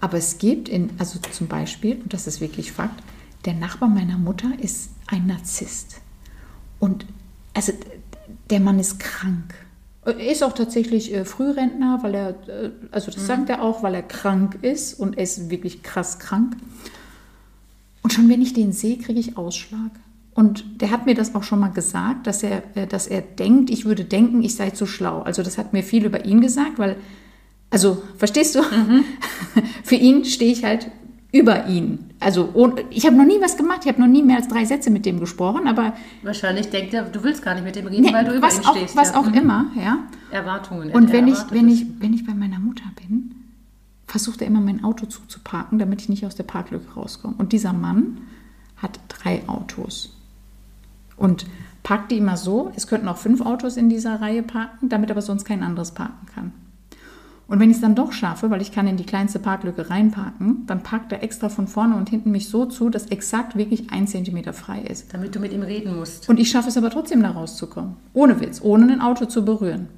Aber 0.00 0.16
es 0.16 0.38
gibt 0.38 0.68
in, 0.68 0.90
also 0.98 1.18
zum 1.18 1.48
Beispiel, 1.48 2.00
und 2.02 2.12
das 2.12 2.26
ist 2.26 2.40
wirklich 2.40 2.72
Fakt, 2.72 3.02
der 3.44 3.54
Nachbar 3.54 3.88
meiner 3.88 4.18
Mutter 4.18 4.50
ist 4.58 4.90
ein 5.06 5.26
Narzisst. 5.26 6.00
Und 6.78 7.06
also 7.54 7.72
der 8.50 8.60
Mann 8.60 8.78
ist 8.78 9.00
krank. 9.00 9.54
Er 10.04 10.30
ist 10.30 10.42
auch 10.42 10.52
tatsächlich 10.52 11.12
äh, 11.12 11.24
Frührentner, 11.24 11.98
weil 12.02 12.14
er, 12.14 12.28
äh, 12.48 12.70
also 12.90 13.10
das 13.10 13.26
sagt 13.26 13.50
er 13.50 13.62
auch, 13.62 13.82
weil 13.82 13.94
er 13.94 14.02
krank 14.02 14.58
ist 14.62 14.94
und 14.94 15.18
er 15.18 15.24
ist 15.24 15.50
wirklich 15.50 15.82
krass 15.82 16.18
krank. 16.18 16.56
Und 18.02 18.12
schon 18.12 18.28
wenn 18.28 18.42
ich 18.42 18.52
den 18.54 18.72
sehe, 18.72 18.98
kriege 18.98 19.18
ich 19.20 19.36
Ausschlag. 19.36 19.90
Und 20.34 20.80
der 20.80 20.90
hat 20.92 21.06
mir 21.06 21.14
das 21.14 21.34
auch 21.34 21.42
schon 21.42 21.58
mal 21.58 21.68
gesagt, 21.72 22.26
dass 22.28 22.42
er, 22.42 22.62
äh, 22.76 22.86
dass 22.86 23.06
er 23.08 23.22
denkt, 23.22 23.70
ich 23.70 23.84
würde 23.84 24.04
denken, 24.04 24.42
ich 24.42 24.54
sei 24.54 24.70
zu 24.70 24.86
schlau. 24.86 25.22
Also 25.22 25.42
das 25.42 25.58
hat 25.58 25.72
mir 25.72 25.82
viel 25.82 26.04
über 26.04 26.24
ihn 26.24 26.40
gesagt, 26.40 26.78
weil, 26.78 26.96
also 27.70 28.02
verstehst 28.16 28.54
du? 28.54 28.60
Für 29.84 29.96
ihn 29.96 30.24
stehe 30.24 30.52
ich 30.52 30.64
halt 30.64 30.90
über 31.32 31.66
ihn. 31.66 32.10
Also 32.20 32.52
ich 32.90 33.04
habe 33.06 33.16
noch 33.16 33.24
nie 33.26 33.38
was 33.40 33.56
gemacht, 33.56 33.80
ich 33.82 33.88
habe 33.88 34.00
noch 34.00 34.08
nie 34.08 34.22
mehr 34.22 34.36
als 34.38 34.48
drei 34.48 34.64
Sätze 34.64 34.90
mit 34.90 35.04
dem 35.06 35.20
gesprochen, 35.20 35.68
aber 35.68 35.92
Wahrscheinlich 36.22 36.70
denkt 36.70 36.94
er, 36.94 37.02
du 37.02 37.22
willst 37.22 37.42
gar 37.42 37.54
nicht 37.54 37.64
mit 37.64 37.76
dem 37.76 37.86
reden, 37.86 38.02
nee, 38.04 38.12
weil 38.12 38.24
du 38.24 38.32
über 38.34 38.46
was 38.46 38.58
ihn 38.58 38.64
auch, 38.66 38.76
stehst. 38.76 38.96
was 38.96 39.10
ja. 39.10 39.16
auch 39.20 39.26
Mhm. 39.26 39.34
immer, 39.34 39.66
ja. 39.76 39.98
Erwartungen. 40.30 40.90
Und 40.90 41.08
er 41.08 41.12
wenn 41.12 41.28
ich, 41.28 41.38
wenn 41.50 41.68
ich, 41.68 41.84
wenn 41.98 42.12
ich 42.14 42.24
bei 42.26 42.32
meiner 42.34 42.58
Mutter 42.58 42.84
bin, 42.96 42.97
versucht 44.08 44.40
er 44.40 44.46
immer 44.46 44.60
mein 44.60 44.82
Auto 44.82 45.06
zuzuparken, 45.06 45.78
damit 45.78 46.00
ich 46.00 46.08
nicht 46.08 46.26
aus 46.26 46.34
der 46.34 46.44
Parklücke 46.44 46.94
rauskomme. 46.94 47.34
Und 47.38 47.52
dieser 47.52 47.72
Mann 47.72 48.22
hat 48.76 48.98
drei 49.08 49.46
Autos. 49.46 50.16
Und 51.16 51.46
parkt 51.82 52.10
die 52.10 52.18
immer 52.18 52.36
so, 52.36 52.72
es 52.74 52.86
könnten 52.86 53.08
auch 53.08 53.18
fünf 53.18 53.40
Autos 53.42 53.76
in 53.76 53.88
dieser 53.88 54.20
Reihe 54.20 54.42
parken, 54.42 54.88
damit 54.88 55.10
aber 55.10 55.22
sonst 55.22 55.44
kein 55.44 55.62
anderes 55.62 55.92
parken 55.92 56.26
kann. 56.34 56.52
Und 57.48 57.60
wenn 57.60 57.70
ich 57.70 57.76
es 57.76 57.80
dann 57.80 57.94
doch 57.94 58.12
schaffe, 58.12 58.50
weil 58.50 58.60
ich 58.60 58.72
kann 58.72 58.86
in 58.86 58.98
die 58.98 59.06
kleinste 59.06 59.38
Parklücke 59.38 59.88
reinparken, 59.88 60.66
dann 60.66 60.82
parkt 60.82 61.12
er 61.12 61.22
extra 61.22 61.48
von 61.48 61.66
vorne 61.66 61.96
und 61.96 62.10
hinten 62.10 62.30
mich 62.30 62.48
so 62.48 62.66
zu, 62.66 62.90
dass 62.90 63.06
exakt 63.06 63.56
wirklich 63.56 63.90
ein 63.90 64.06
Zentimeter 64.06 64.52
frei 64.52 64.82
ist. 64.82 65.14
Damit 65.14 65.34
du 65.34 65.40
mit 65.40 65.52
ihm 65.52 65.62
reden 65.62 65.96
musst. 65.96 66.28
Und 66.28 66.38
ich 66.38 66.50
schaffe 66.50 66.68
es 66.68 66.76
aber 66.76 66.90
trotzdem, 66.90 67.22
da 67.22 67.30
rauszukommen. 67.30 67.96
Ohne 68.12 68.40
Witz, 68.40 68.60
ohne 68.62 68.92
ein 68.92 69.00
Auto 69.00 69.24
zu 69.24 69.46
berühren. 69.46 69.88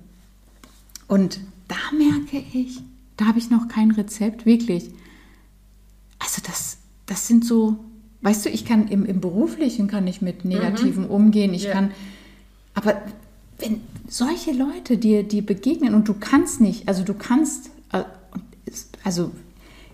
Und 1.08 1.40
da 1.66 1.76
merke 1.96 2.44
ich, 2.52 2.82
da 3.20 3.26
habe 3.26 3.38
ich 3.38 3.50
noch 3.50 3.68
kein 3.68 3.90
Rezept, 3.90 4.46
wirklich. 4.46 4.90
Also 6.18 6.40
das, 6.46 6.78
das 7.04 7.26
sind 7.26 7.44
so, 7.44 7.76
weißt 8.22 8.46
du, 8.46 8.48
ich 8.48 8.64
kann 8.64 8.88
im, 8.88 9.04
im 9.04 9.20
Beruflichen 9.20 9.88
kann 9.88 10.06
ich 10.06 10.22
mit 10.22 10.44
Negativen 10.46 11.04
umgehen. 11.06 11.52
Ich 11.52 11.64
Ja. 11.64 11.72
kann, 11.72 11.90
aber 12.74 13.02
wenn 13.58 13.82
solche 14.08 14.52
Leute 14.52 14.96
dir, 14.96 15.22
dir 15.22 15.44
begegnen 15.44 15.94
und 15.94 16.08
du 16.08 16.14
kannst 16.14 16.62
nicht, 16.62 16.88
also 16.88 17.04
du 17.04 17.12
kannst, 17.12 17.70
äh, 17.92 18.04
also 19.04 19.32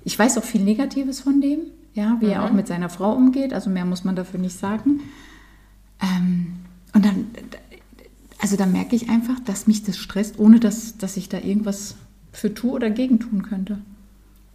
ich 0.05 0.17
weiß 0.17 0.39
auch 0.39 0.45
viel 0.45 0.63
Negatives 0.63 1.21
von 1.21 1.41
dem, 1.41 1.59
ja, 1.95 2.19
wie 2.21 2.27
er 2.27 2.45
auch 2.45 2.53
mit 2.53 2.69
seiner 2.69 2.91
Frau 2.91 3.13
umgeht, 3.13 3.53
also 3.53 3.71
mehr 3.71 3.85
muss 3.85 4.05
man 4.05 4.15
dafür 4.15 4.39
nicht 4.39 4.57
sagen. 4.57 5.01
Ähm, 6.01 6.53
und 6.95 7.05
dann, 7.05 7.27
also 8.39 8.57
da 8.57 8.67
merke 8.67 8.95
ich 8.95 9.09
einfach, 9.09 9.41
dass 9.41 9.67
mich 9.67 9.83
das 9.83 9.97
stresst, 9.97 10.39
ohne 10.39 10.61
dass, 10.61 10.97
dass 10.99 11.17
ich 11.17 11.29
da 11.29 11.39
irgendwas 11.39 11.97
für 12.37 12.53
tue 12.53 12.73
oder 12.73 12.91
gegen 12.91 13.19
tun 13.19 13.43
könnte. 13.43 13.79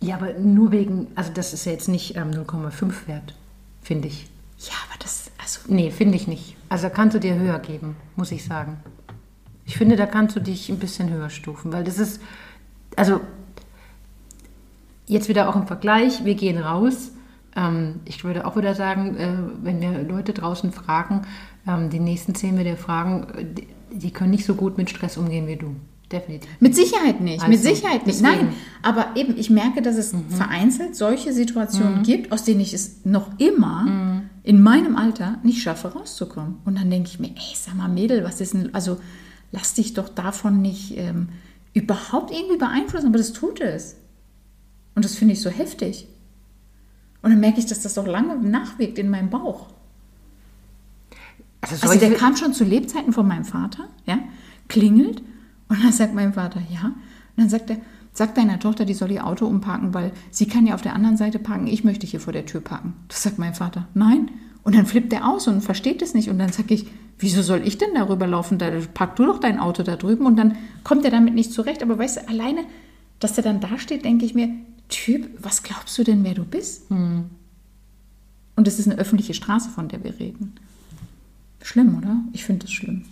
Ja, 0.01 0.15
aber 0.15 0.33
nur 0.33 0.71
wegen, 0.71 1.07
also 1.15 1.31
das 1.33 1.53
ist 1.53 1.65
ja 1.65 1.71
jetzt 1.71 1.87
nicht 1.87 2.15
ähm, 2.15 2.31
0,5 2.31 3.07
wert, 3.07 3.35
finde 3.81 4.07
ich. 4.07 4.27
Ja, 4.59 4.73
aber 4.87 4.99
das, 4.99 5.31
also 5.39 5.59
Nee, 5.67 5.91
finde 5.91 6.15
ich 6.15 6.27
nicht. 6.27 6.55
Also 6.69 6.83
da 6.83 6.89
kannst 6.89 7.15
du 7.15 7.19
dir 7.19 7.35
höher 7.35 7.59
geben, 7.59 7.95
muss 8.15 8.31
ich 8.31 8.45
sagen. 8.45 8.77
Ich 9.65 9.77
finde, 9.77 9.95
da 9.95 10.05
kannst 10.05 10.35
du 10.35 10.39
dich 10.39 10.69
ein 10.69 10.79
bisschen 10.79 11.09
höher 11.09 11.29
stufen, 11.29 11.71
weil 11.73 11.83
das 11.83 11.97
ist, 11.97 12.21
also 12.95 13.21
jetzt 15.07 15.29
wieder 15.29 15.49
auch 15.49 15.55
im 15.55 15.67
Vergleich, 15.67 16.23
wir 16.25 16.35
gehen 16.35 16.57
raus. 16.57 17.11
Ähm, 17.55 17.99
ich 18.05 18.23
würde 18.23 18.45
auch 18.45 18.55
wieder 18.55 18.75
sagen, 18.75 19.17
äh, 19.17 19.33
wenn 19.63 19.81
wir 19.81 20.03
Leute 20.03 20.33
draußen 20.33 20.71
fragen, 20.71 21.23
ähm, 21.67 21.89
die 21.89 21.99
nächsten 21.99 22.35
zehn 22.35 22.57
wir 22.57 22.63
dir 22.63 22.77
fragen, 22.77 23.27
äh, 23.35 23.45
die, 23.45 23.67
die 23.91 24.11
können 24.11 24.31
nicht 24.31 24.45
so 24.45 24.55
gut 24.55 24.77
mit 24.77 24.89
Stress 24.89 25.17
umgehen 25.17 25.47
wie 25.47 25.57
du. 25.57 25.75
Definitiv. 26.11 26.49
Mit 26.59 26.75
Sicherheit 26.75 27.21
nicht, 27.21 27.47
mit 27.47 27.57
Also, 27.59 27.69
Sicherheit 27.69 28.05
nicht. 28.05 28.19
deswegen. 28.21 28.47
Nein, 28.47 28.53
aber 28.81 29.15
eben, 29.15 29.37
ich 29.37 29.49
merke, 29.49 29.81
dass 29.81 29.95
es 29.95 30.13
vereinzelt 30.29 30.95
solche 30.95 31.31
Situationen 31.31 32.03
gibt, 32.03 32.31
aus 32.31 32.43
denen 32.43 32.59
ich 32.59 32.73
es 32.73 33.05
noch 33.05 33.39
immer 33.39 34.21
in 34.43 34.61
meinem 34.61 34.95
Alter 34.97 35.39
nicht 35.43 35.61
schaffe, 35.61 35.89
rauszukommen. 35.93 36.55
Und 36.65 36.77
dann 36.77 36.89
denke 36.89 37.09
ich 37.09 37.19
mir, 37.19 37.29
ey, 37.29 37.55
sag 37.55 37.75
mal, 37.75 37.87
Mädel, 37.87 38.23
was 38.23 38.41
ist 38.41 38.53
denn, 38.53 38.73
also 38.73 38.97
lass 39.51 39.73
dich 39.73 39.93
doch 39.93 40.09
davon 40.09 40.61
nicht 40.61 40.97
ähm, 40.97 41.29
überhaupt 41.73 42.31
irgendwie 42.31 42.57
beeinflussen, 42.57 43.07
aber 43.07 43.17
das 43.17 43.31
tut 43.33 43.61
es. 43.61 43.95
Und 44.95 45.05
das 45.05 45.15
finde 45.15 45.33
ich 45.33 45.41
so 45.41 45.49
heftig. 45.49 46.07
Und 47.21 47.29
dann 47.31 47.39
merke 47.39 47.59
ich, 47.59 47.67
dass 47.67 47.81
das 47.81 47.97
auch 47.97 48.07
lange 48.07 48.35
nachwirkt 48.37 48.97
in 48.97 49.09
meinem 49.09 49.29
Bauch. 49.29 49.67
Also, 51.61 51.87
Also 51.87 51.99
der 51.99 52.15
kam 52.15 52.35
schon 52.35 52.53
zu 52.53 52.63
Lebzeiten 52.63 53.13
von 53.13 53.27
meinem 53.27 53.45
Vater, 53.45 53.87
ja, 54.05 54.19
klingelt 54.67 55.21
und 55.71 55.81
dann 55.81 55.93
sagt 55.93 56.13
mein 56.13 56.33
Vater, 56.33 56.61
ja. 56.69 56.87
Und 56.87 56.95
dann 57.37 57.49
sagt 57.49 57.69
er, 57.69 57.77
sag 58.11 58.35
deiner 58.35 58.59
Tochter, 58.59 58.83
die 58.83 58.93
soll 58.93 59.09
ihr 59.09 59.25
Auto 59.25 59.47
umparken, 59.47 59.93
weil 59.93 60.11
sie 60.29 60.45
kann 60.45 60.67
ja 60.67 60.75
auf 60.75 60.81
der 60.81 60.93
anderen 60.93 61.15
Seite 61.15 61.39
parken, 61.39 61.67
ich 61.67 61.85
möchte 61.85 62.05
hier 62.05 62.19
vor 62.19 62.33
der 62.33 62.45
Tür 62.45 62.59
parken. 62.59 62.93
Das 63.07 63.23
sagt 63.23 63.39
mein 63.39 63.53
Vater, 63.53 63.87
nein. 63.93 64.29
Und 64.63 64.75
dann 64.75 64.85
flippt 64.85 65.13
er 65.13 65.29
aus 65.29 65.47
und 65.47 65.61
versteht 65.61 66.01
es 66.01 66.13
nicht. 66.13 66.29
Und 66.29 66.39
dann 66.39 66.51
sage 66.51 66.73
ich, 66.73 66.87
wieso 67.19 67.41
soll 67.41 67.65
ich 67.65 67.77
denn 67.77 67.95
darüber 67.95 68.27
laufen? 68.27 68.57
Da 68.57 68.69
park 68.93 69.15
du 69.15 69.25
doch 69.25 69.39
dein 69.39 69.59
Auto 69.59 69.81
da 69.81 69.95
drüben. 69.95 70.25
Und 70.25 70.35
dann 70.35 70.57
kommt 70.83 71.05
er 71.05 71.11
damit 71.11 71.33
nicht 71.33 71.53
zurecht. 71.53 71.81
Aber 71.81 71.97
weißt 71.97 72.17
du, 72.17 72.27
alleine, 72.27 72.65
dass 73.19 73.37
er 73.37 73.43
dann 73.43 73.61
da 73.61 73.79
steht, 73.79 74.03
denke 74.03 74.25
ich 74.25 74.35
mir, 74.35 74.49
Typ, 74.89 75.29
was 75.41 75.63
glaubst 75.63 75.97
du 75.97 76.03
denn, 76.03 76.25
wer 76.25 76.33
du 76.33 76.43
bist? 76.43 76.91
Und 76.91 77.29
es 78.67 78.77
ist 78.77 78.89
eine 78.89 78.99
öffentliche 78.99 79.33
Straße, 79.33 79.69
von 79.69 79.87
der 79.87 80.03
wir 80.03 80.19
reden. 80.19 80.53
Schlimm, 81.61 81.97
oder? 81.97 82.17
Ich 82.33 82.43
finde 82.43 82.65
das 82.65 82.73
schlimm. 82.73 83.05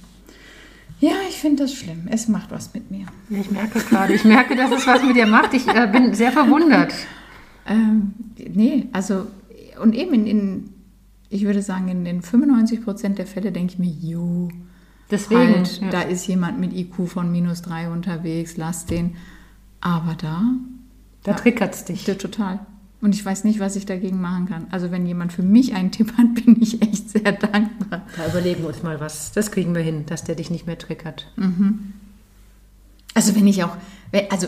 Ja, 0.99 1.13
ich 1.29 1.37
finde 1.37 1.63
das 1.63 1.73
schlimm. 1.73 2.07
Es 2.09 2.27
macht 2.27 2.51
was 2.51 2.73
mit 2.73 2.91
mir. 2.91 3.05
Ja, 3.29 3.39
ich 3.39 3.51
merke 3.51 3.79
gerade, 3.79 4.13
ich 4.13 4.25
merke, 4.25 4.55
dass 4.55 4.71
es 4.71 4.85
was 4.85 5.01
mit 5.03 5.15
dir 5.15 5.27
macht. 5.27 5.53
Ich 5.53 5.67
äh, 5.67 5.87
bin 5.87 6.13
sehr 6.13 6.31
verwundert. 6.31 6.93
Ähm, 7.65 8.13
nee, 8.37 8.87
also, 8.91 9.27
und 9.81 9.95
eben 9.95 10.13
in, 10.13 10.27
in, 10.27 10.69
ich 11.29 11.45
würde 11.45 11.61
sagen, 11.61 11.87
in 11.87 12.03
den 12.03 12.21
95 12.21 12.83
Prozent 12.83 13.17
der 13.17 13.27
Fälle 13.27 13.51
denke 13.51 13.73
ich 13.73 13.79
mir, 13.79 13.89
jo, 13.89 14.49
Deswegen. 15.09 15.55
halt, 15.55 15.81
ja. 15.81 15.89
da 15.89 16.01
ist 16.01 16.27
jemand 16.27 16.59
mit 16.59 16.73
IQ 16.73 17.07
von 17.07 17.31
minus 17.31 17.61
drei 17.61 17.89
unterwegs, 17.89 18.57
lass 18.57 18.85
den. 18.85 19.15
Aber 19.81 20.15
da, 20.15 20.41
Da 21.23 21.33
triggert 21.33 21.73
es 21.75 21.85
dich. 21.85 22.05
ja, 22.07 22.15
total. 22.15 22.59
Und 23.01 23.15
ich 23.15 23.23
weiß 23.25 23.45
nicht, 23.45 23.59
was 23.61 23.75
ich 23.77 23.85
dagegen 23.85 24.19
machen 24.19 24.47
kann. 24.47 24.67
Also, 24.71 24.91
wenn 24.91 25.05
jemand 25.05 25.31
für 25.31 25.41
mich 25.43 25.73
einen 25.73 25.91
Tipp 25.91 26.11
hat, 26.17 26.33
bin 26.45 26.61
ich 26.61 26.81
echt 26.81 27.09
sehr 27.09 27.31
dankbar. 27.31 28.01
Da 28.17 28.27
überlegen 28.27 28.61
wir 28.63 28.67
uns 28.69 28.83
mal 28.83 28.99
was. 28.99 29.31
Das 29.31 29.51
kriegen 29.51 29.73
wir 29.73 29.81
hin, 29.81 30.05
dass 30.05 30.23
der 30.25 30.35
dich 30.35 30.49
nicht 30.51 30.67
mehr 30.67 30.77
triggert. 30.77 31.31
Also 33.15 33.35
wenn 33.35 33.47
ich 33.47 33.63
auch, 33.63 33.75
also 34.29 34.47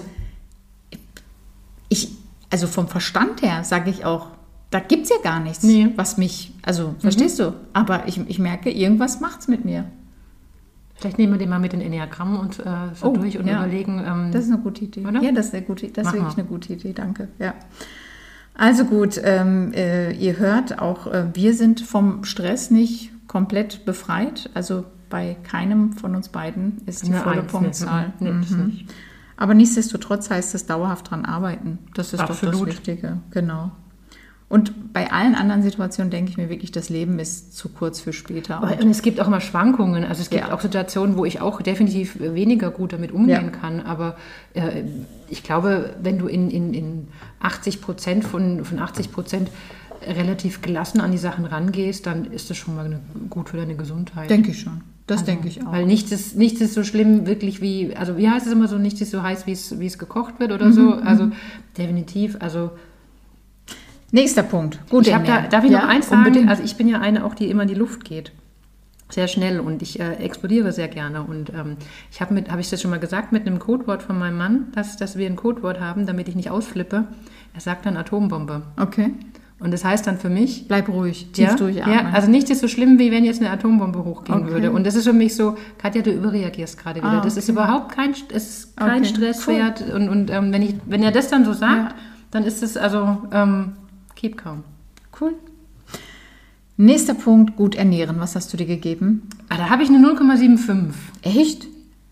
ich, 1.89 2.11
also 2.49 2.67
vom 2.67 2.87
Verstand 2.87 3.41
her 3.41 3.63
sage 3.63 3.89
ich 3.89 4.05
auch, 4.05 4.27
da 4.69 4.79
gibt 4.79 5.03
es 5.03 5.09
ja 5.09 5.17
gar 5.23 5.39
nichts, 5.39 5.63
Nee. 5.63 5.85
Mhm. 5.85 5.93
was 5.97 6.17
mich, 6.17 6.53
also 6.61 6.95
verstehst 6.99 7.39
du? 7.39 7.53
Aber 7.73 8.07
ich, 8.07 8.17
ich 8.29 8.39
merke, 8.39 8.69
irgendwas 8.71 9.19
macht 9.19 9.41
es 9.41 9.47
mit 9.47 9.65
mir. 9.65 9.85
Vielleicht 10.95 11.17
nehmen 11.17 11.33
wir 11.33 11.39
den 11.39 11.49
mal 11.49 11.59
mit 11.59 11.73
den 11.73 11.81
Enneagrammen 11.81 12.37
und 12.37 12.59
äh, 12.59 12.63
so 12.93 13.07
Oh, 13.07 13.15
durch 13.17 13.37
und 13.37 13.47
ja. 13.47 13.57
überlegen. 13.65 13.99
Ähm, 14.05 14.31
Das 14.31 14.43
ist 14.45 14.51
eine 14.51 14.61
gute 14.61 14.85
Idee. 14.85 15.05
Oder? 15.05 15.21
Ja, 15.21 15.31
das 15.31 15.47
ist 15.47 15.55
eine 15.55 15.63
gute, 15.63 15.87
das 15.87 16.07
ist 16.07 16.13
wirklich 16.13 16.35
mal. 16.37 16.41
eine 16.41 16.47
gute 16.47 16.73
Idee, 16.73 16.93
danke. 16.93 17.27
Ja. 17.39 17.55
Also 18.53 18.85
gut, 18.85 19.19
ähm, 19.23 19.71
äh, 19.73 20.11
ihr 20.11 20.37
hört 20.37 20.79
auch, 20.79 21.07
äh, 21.07 21.25
wir 21.33 21.53
sind 21.53 21.81
vom 21.81 22.23
Stress 22.25 22.69
nicht 22.69 23.11
komplett 23.27 23.85
befreit. 23.85 24.49
Also 24.53 24.85
bei 25.09 25.35
keinem 25.43 25.93
von 25.93 26.15
uns 26.15 26.29
beiden 26.29 26.81
ist 26.85 27.05
die 27.07 27.11
Eine 27.13 27.21
volle 27.21 27.41
Eins, 27.41 27.51
ne? 27.53 27.59
Punktzahl. 27.59 28.13
Nee, 28.19 28.31
Mhm. 28.31 28.65
nicht. 28.67 28.93
Aber 29.37 29.53
nichtsdestotrotz 29.55 30.29
heißt 30.29 30.53
es 30.53 30.65
dauerhaft 30.67 31.09
dran 31.09 31.25
arbeiten. 31.25 31.79
Das 31.95 32.13
ist 32.13 32.21
doch 32.21 32.29
Absolut. 32.29 32.61
das 32.61 32.67
Wichtige. 32.67 33.17
Genau. 33.31 33.71
Und 34.51 34.93
bei 34.93 35.11
allen 35.11 35.33
anderen 35.35 35.63
Situationen 35.63 36.11
denke 36.11 36.29
ich 36.29 36.37
mir 36.37 36.49
wirklich, 36.49 36.71
das 36.71 36.89
Leben 36.89 37.19
ist 37.19 37.55
zu 37.55 37.69
kurz 37.69 38.01
für 38.01 38.11
später. 38.11 38.57
Aber- 38.57 38.71
Und 38.83 38.89
es 38.91 39.01
gibt 39.01 39.19
auch 39.21 39.27
immer 39.27 39.39
Schwankungen. 39.39 40.03
Also 40.03 40.21
es 40.21 40.29
gibt 40.29 40.47
Ja. 40.47 40.53
auch 40.53 40.59
Situationen, 40.61 41.15
wo 41.17 41.23
ich 41.23 41.39
auch 41.39 41.61
definitiv 41.61 42.17
weniger 42.19 42.69
gut 42.69 42.91
damit 42.93 43.11
umgehen 43.13 43.51
Ja. 43.53 43.59
kann. 43.59 43.79
Aber 43.79 44.17
äh, 44.53 44.83
ich 45.29 45.41
glaube, 45.43 45.93
wenn 46.03 46.19
du 46.19 46.27
in, 46.27 46.49
in, 46.51 46.73
in 46.73 47.07
80 47.39 47.81
Prozent 47.81 48.23
von, 48.25 48.65
von 48.65 48.79
80 48.79 49.11
Prozent 49.13 49.49
relativ 50.05 50.61
gelassen 50.61 50.99
an 50.99 51.11
die 51.11 51.17
Sachen 51.17 51.45
rangehst, 51.45 52.05
dann 52.05 52.25
ist 52.25 52.49
das 52.49 52.57
schon 52.57 52.75
mal 52.75 52.85
eine, 52.85 52.99
gut 53.29 53.49
für 53.49 53.57
deine 53.57 53.75
Gesundheit. 53.75 54.29
denke 54.29 54.51
ich 54.51 54.59
schon. 54.59 54.81
Das 55.07 55.23
denke 55.25 55.47
ich 55.47 55.65
auch. 55.65 55.71
Weil 55.71 55.85
nichts 55.85 56.11
ist, 56.11 56.35
nichts 56.37 56.59
ist 56.61 56.73
so 56.73 56.83
schlimm 56.83 57.25
wirklich 57.27 57.61
wie, 57.61 57.95
also 57.95 58.17
wie 58.17 58.29
heißt 58.29 58.47
es 58.47 58.51
immer 58.53 58.67
so, 58.67 58.77
nichts 58.77 58.99
ist 59.01 59.11
so 59.11 59.21
heiß, 59.23 59.45
wie 59.47 59.51
es, 59.51 59.79
wie 59.79 59.85
es 59.85 59.97
gekocht 59.97 60.39
wird 60.39 60.51
oder 60.51 60.67
Mhm, 60.67 60.73
so. 60.73 60.93
Also 60.95 61.27
definitiv, 61.77 62.37
also 62.39 62.71
Nächster 64.11 64.43
Punkt. 64.43 64.79
Gut, 64.89 65.07
ich 65.07 65.13
da, 65.13 65.41
darf 65.47 65.63
ich 65.63 65.71
ja, 65.71 65.81
noch 65.81 65.87
eins 65.87 66.09
sagen? 66.09 66.25
Unbedingt. 66.25 66.49
Also 66.49 66.63
ich 66.63 66.75
bin 66.75 66.87
ja 66.87 66.99
eine 66.99 67.23
auch, 67.25 67.33
die 67.33 67.49
immer 67.49 67.63
in 67.63 67.69
die 67.69 67.75
Luft 67.75 68.03
geht. 68.03 68.31
Sehr 69.09 69.27
schnell 69.27 69.59
und 69.59 69.81
ich 69.81 69.99
äh, 69.99 70.13
explodiere 70.15 70.71
sehr 70.71 70.87
gerne. 70.87 71.23
Und 71.23 71.49
ähm, 71.49 71.75
ich 72.11 72.21
habe 72.21 72.33
mit, 72.33 72.49
habe 72.49 72.61
ich 72.61 72.69
das 72.69 72.81
schon 72.81 72.91
mal 72.91 72.99
gesagt, 72.99 73.31
mit 73.33 73.45
einem 73.45 73.59
Codewort 73.59 74.03
von 74.03 74.17
meinem 74.17 74.37
Mann, 74.37 74.67
dass, 74.73 74.95
dass 74.97 75.17
wir 75.17 75.27
ein 75.27 75.35
Codewort 75.35 75.79
haben, 75.81 76.05
damit 76.05 76.27
ich 76.29 76.35
nicht 76.35 76.49
ausflippe. 76.49 77.05
Er 77.53 77.59
sagt 77.61 77.85
dann 77.85 77.97
Atombombe. 77.97 78.61
okay. 78.77 79.13
Und 79.59 79.69
das 79.71 79.85
heißt 79.85 80.07
dann 80.07 80.17
für 80.17 80.29
mich, 80.29 80.67
Bleib 80.67 80.89
ruhig, 80.89 81.27
tief 81.33 81.49
ja, 81.49 81.55
durchatmen. 81.55 81.93
ja, 81.95 82.09
also 82.13 82.27
nichts 82.31 82.49
ist 82.49 82.61
so 82.61 82.67
schlimm, 82.67 82.97
wie 82.97 83.11
wenn 83.11 83.23
jetzt 83.23 83.41
eine 83.41 83.51
Atombombe 83.51 84.03
hochgehen 84.03 84.41
Okay. 84.41 84.51
würde. 84.53 84.71
Und 84.71 84.87
das 84.87 84.95
ist 84.95 85.05
für 85.05 85.13
mich 85.13 85.35
so, 85.35 85.55
Katja, 85.77 86.01
du 86.01 86.11
überreagierst 86.11 86.79
gerade 86.79 86.99
wieder. 86.99 87.11
Ah, 87.19 87.21
Das 87.21 87.37
ist 87.37 87.43
okay. 87.47 87.51
überhaupt 87.51 87.91
kein, 87.91 88.15
ist 88.33 88.75
kein 88.75 89.03
Okay, 89.03 89.05
Stress 89.05 89.47
cool. 89.47 89.61
Und, 89.93 90.09
und 90.09 90.31
ähm, 90.31 90.51
wenn, 90.51 90.63
ich, 90.63 90.73
wenn 90.87 91.03
er 91.03 91.11
das 91.11 91.27
dann 91.27 91.45
so 91.45 91.53
sagt, 91.53 91.91
Ja. 91.91 91.95
dann 92.31 92.43
ist 92.43 92.63
es 92.63 92.75
also 92.75 93.19
ähm, 93.31 93.73
keep 94.21 94.37
calm. 94.37 94.63
cool. 95.19 95.33
Nächster 96.77 97.15
Punkt, 97.15 97.57
gut 97.57 97.75
ernähren. 97.75 98.19
Was 98.19 98.35
hast 98.35 98.53
du 98.53 98.57
dir 98.57 98.65
gegeben? 98.65 99.27
Ah, 99.49 99.57
da 99.57 99.69
habe 99.69 99.83
ich 99.83 99.89
eine 99.89 99.97
0,75. 99.97 100.93
Echt? 101.23 101.67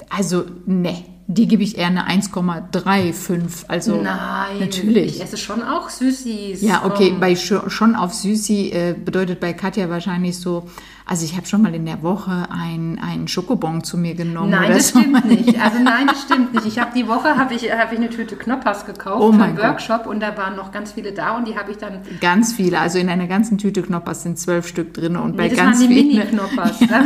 Also, 0.09 0.45
ne. 0.65 1.05
Die 1.31 1.48
gebe 1.48 1.62
ich 1.62 1.77
eher 1.77 1.88
eine 1.88 2.09
1,35. 2.09 3.65
Also 3.67 4.01
Nein, 4.01 4.59
natürlich. 4.59 5.17
Ich 5.17 5.21
esse 5.21 5.38
schon 5.38 5.62
auch 5.62 5.88
Süßis. 5.88 6.63
Ja, 6.63 6.86
okay, 6.86 7.13
bei 7.19 7.36
schon 7.36 7.95
auf 7.95 8.15
Süßi 8.15 8.71
äh, 8.71 8.95
bedeutet 8.98 9.39
bei 9.39 9.53
Katja 9.53 9.91
wahrscheinlich 9.91 10.39
so, 10.39 10.67
also 11.05 11.25
ich 11.25 11.38
habe 11.38 11.45
schon 11.45 11.62
mal 11.62 11.75
in 11.75 11.86
der 11.86 12.01
Woche 12.01 12.48
ein, 12.50 13.00
einen 13.00 13.27
Schokobon 13.27 13.83
zu 13.83 14.00
mir 14.00 14.15
genommen. 14.15 14.50
Nein, 14.50 14.71
das 14.71 14.89
so. 14.89 15.00
stimmt 15.01 15.24
nicht. 15.29 15.62
Also 15.62 15.77
nein, 15.83 16.07
das 16.07 16.24
stimmt 16.24 16.55
nicht. 16.55 16.65
Ich 16.65 16.79
habe 16.79 16.93
die 16.95 17.07
Woche 17.07 17.38
habe 17.38 17.53
ich, 17.53 17.71
hab 17.71 17.91
ich 17.91 18.00
eine 18.00 18.09
Tüte 18.09 18.36
Knoppers 18.36 18.88
gekauft 18.88 19.21
Oh 19.21 19.31
mein 19.31 19.50
einen 19.50 19.55
Gott. 19.55 19.65
Workshop 19.65 20.07
und 20.07 20.21
da 20.21 20.36
waren 20.36 20.55
noch 20.55 20.71
ganz 20.71 20.93
viele 20.93 21.12
da 21.12 21.38
und 21.38 21.48
die 21.48 21.55
habe 21.55 21.69
ich 21.69 21.77
dann. 21.77 22.00
Ganz 22.21 22.53
viele, 22.53 22.79
also 22.79 22.98
in 22.98 23.07
einer 23.07 23.27
ganzen 23.27 23.59
Tüte 23.59 23.83
Knoppers 23.83 24.24
sind 24.24 24.39
zwölf 24.39 24.67
Stück 24.67 24.95
drin 24.95 25.15
und 25.15 25.38
bei 25.38 25.43
Nee, 25.43 25.50
das 25.50 25.57
ganz 25.59 25.79
waren 25.79 25.89
die 25.89 25.93
vielen 25.93 26.07
Mini-Knoppers. 26.07 26.81
ne? 26.89 27.05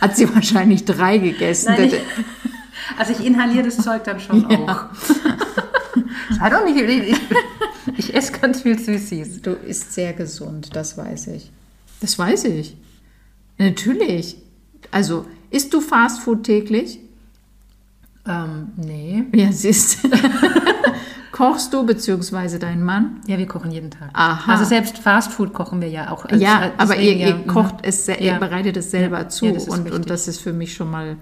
hat 0.00 0.16
sie 0.16 0.34
wahrscheinlich 0.34 0.84
drei 0.84 1.18
gegessen. 1.18 1.74
Nein, 1.78 1.92
also 2.98 3.12
ich 3.12 3.24
inhaliere 3.24 3.64
das 3.64 3.76
Zeug 3.78 4.04
dann 4.04 4.20
schon 4.20 4.44
auch. 4.68 4.86
Sei 6.38 6.50
doch 6.50 6.64
nicht. 6.64 6.78
Ich, 6.80 7.18
ich 7.98 8.14
esse 8.14 8.32
ganz 8.32 8.62
viel 8.62 8.78
Süßis. 8.78 9.42
Du 9.42 9.50
isst 9.52 9.92
sehr 9.92 10.12
gesund, 10.12 10.70
das 10.74 10.96
weiß 10.96 11.28
ich. 11.28 11.50
Das 12.00 12.18
weiß 12.18 12.44
ich. 12.44 12.76
Natürlich. 13.58 14.36
Also, 14.90 15.26
isst 15.50 15.72
du 15.72 15.80
Fastfood 15.80 16.44
täglich? 16.44 16.98
Ähm, 18.26 18.68
nee. 18.76 19.24
Ja, 19.34 19.52
siehst 19.52 19.98
Kochst 21.32 21.74
du 21.74 21.84
beziehungsweise 21.84 22.60
dein 22.60 22.84
Mann? 22.84 23.20
Ja, 23.26 23.38
wir 23.38 23.46
kochen 23.48 23.72
jeden 23.72 23.90
Tag. 23.90 24.10
Aha. 24.12 24.52
Also 24.52 24.64
selbst 24.64 24.98
Fastfood 24.98 25.52
kochen 25.52 25.80
wir 25.80 25.88
ja 25.88 26.12
auch. 26.12 26.30
Ja, 26.30 26.70
aber 26.78 26.96
ihr, 26.96 27.16
ihr 27.16 27.28
ja, 27.30 27.38
kocht 27.48 27.76
es, 27.82 28.06
Ja. 28.06 28.14
ihr 28.14 28.34
bereitet 28.34 28.76
es 28.76 28.92
selber 28.92 29.18
Ja, 29.18 29.28
zu 29.28 29.46
ja, 29.46 29.60
und, 29.66 29.90
und 29.90 30.10
das 30.10 30.28
ist 30.28 30.40
für 30.40 30.52
mich 30.52 30.74
schon 30.74 30.92
mal, 30.92 31.16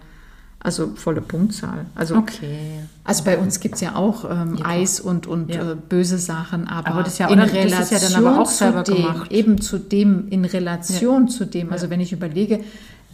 also 0.64 0.92
volle 0.95 1.21
Punktzahl. 1.21 1.87
Also, 1.95 2.16
Okay. 2.16 2.81
also 3.04 3.25
bei 3.25 3.37
uns 3.38 3.59
gibt 3.61 3.75
es 3.75 3.81
ja 3.81 3.97
auch 3.97 4.25
ähm, 4.31 4.57
Ja. 4.59 4.66
Eis 4.66 5.00
und, 5.00 5.26
und 5.26 5.52
Ja. 5.52 5.73
äh, 5.73 5.75
böse 5.75 6.19
Sachen, 6.19 6.69
aber, 6.69 6.88
Aber 6.92 7.02
das 7.02 7.14
ist 7.14 7.19
ja 7.19 7.28
in 7.28 7.40
auch- 7.40 7.45
das 7.47 7.52
ist 7.52 7.57
Relation 7.57 8.00
ja 8.00 8.09
dann 8.09 8.26
aber 8.26 8.40
auch 8.42 8.49
selber 8.50 8.83
dem, 8.85 8.97
gemacht. 8.97 9.33
eben 9.33 9.61
zu 9.61 9.78
dem, 9.78 10.28
in 10.28 10.45
Relation 10.45 11.28
zu 11.28 11.47
dem, 11.47 11.73
also 11.73 11.90
wenn 11.90 12.00
ich 12.00 12.12
überlege, 12.12 12.61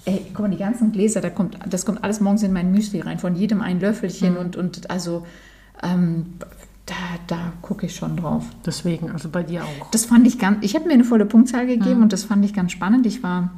ey, 0.05 0.27
guck 0.35 0.41
mal, 0.47 0.51
die 0.51 0.59
ganzen 0.59 0.93
Gläser, 0.93 1.21
da 1.21 1.31
kommt, 1.31 1.59
das 1.69 1.87
kommt 1.87 2.05
alles 2.05 2.21
morgens 2.21 2.43
in 2.43 2.53
mein 2.53 2.71
Müsli 2.71 3.01
rein, 3.01 3.19
von 3.19 3.35
jedem 3.35 3.61
ein 3.63 3.81
Löffelchen 3.81 4.33
Mhm. 4.35 4.39
und, 4.41 4.57
und 4.57 4.91
also 4.91 5.27
ähm, 5.83 6.35
da, 6.87 6.95
da 7.27 7.53
gucke 7.63 7.87
ich 7.87 7.95
schon 7.97 8.17
drauf. 8.17 8.45
Deswegen, 8.67 9.11
also 9.11 9.29
bei 9.29 9.43
dir 9.43 9.63
auch. 9.65 9.91
Das 9.91 10.05
fand 10.07 10.27
ich 10.27 10.39
ganz, 10.39 10.59
ich 10.63 10.75
habe 10.75 10.87
mir 10.87 10.95
eine 10.95 11.05
volle 11.05 11.27
Punktzahl 11.27 11.67
gegeben 11.67 11.97
Mhm. 11.97 12.03
und 12.05 12.13
das 12.13 12.25
fand 12.25 12.45
ich 12.45 12.53
ganz 12.55 12.73
spannend. 12.73 13.07
Ich 13.07 13.23
war 13.23 13.51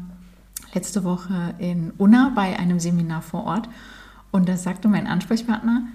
letzte 0.75 1.05
Woche 1.05 1.55
in 1.59 1.93
Unna 1.99 2.33
bei 2.35 2.59
einem 2.59 2.81
Seminar 2.81 3.23
vor 3.23 3.45
Ort 3.45 3.69
und 4.31 4.49
da 4.49 4.57
sagte 4.57 4.89
mein 4.89 5.07
Ansprechpartner, 5.07 5.87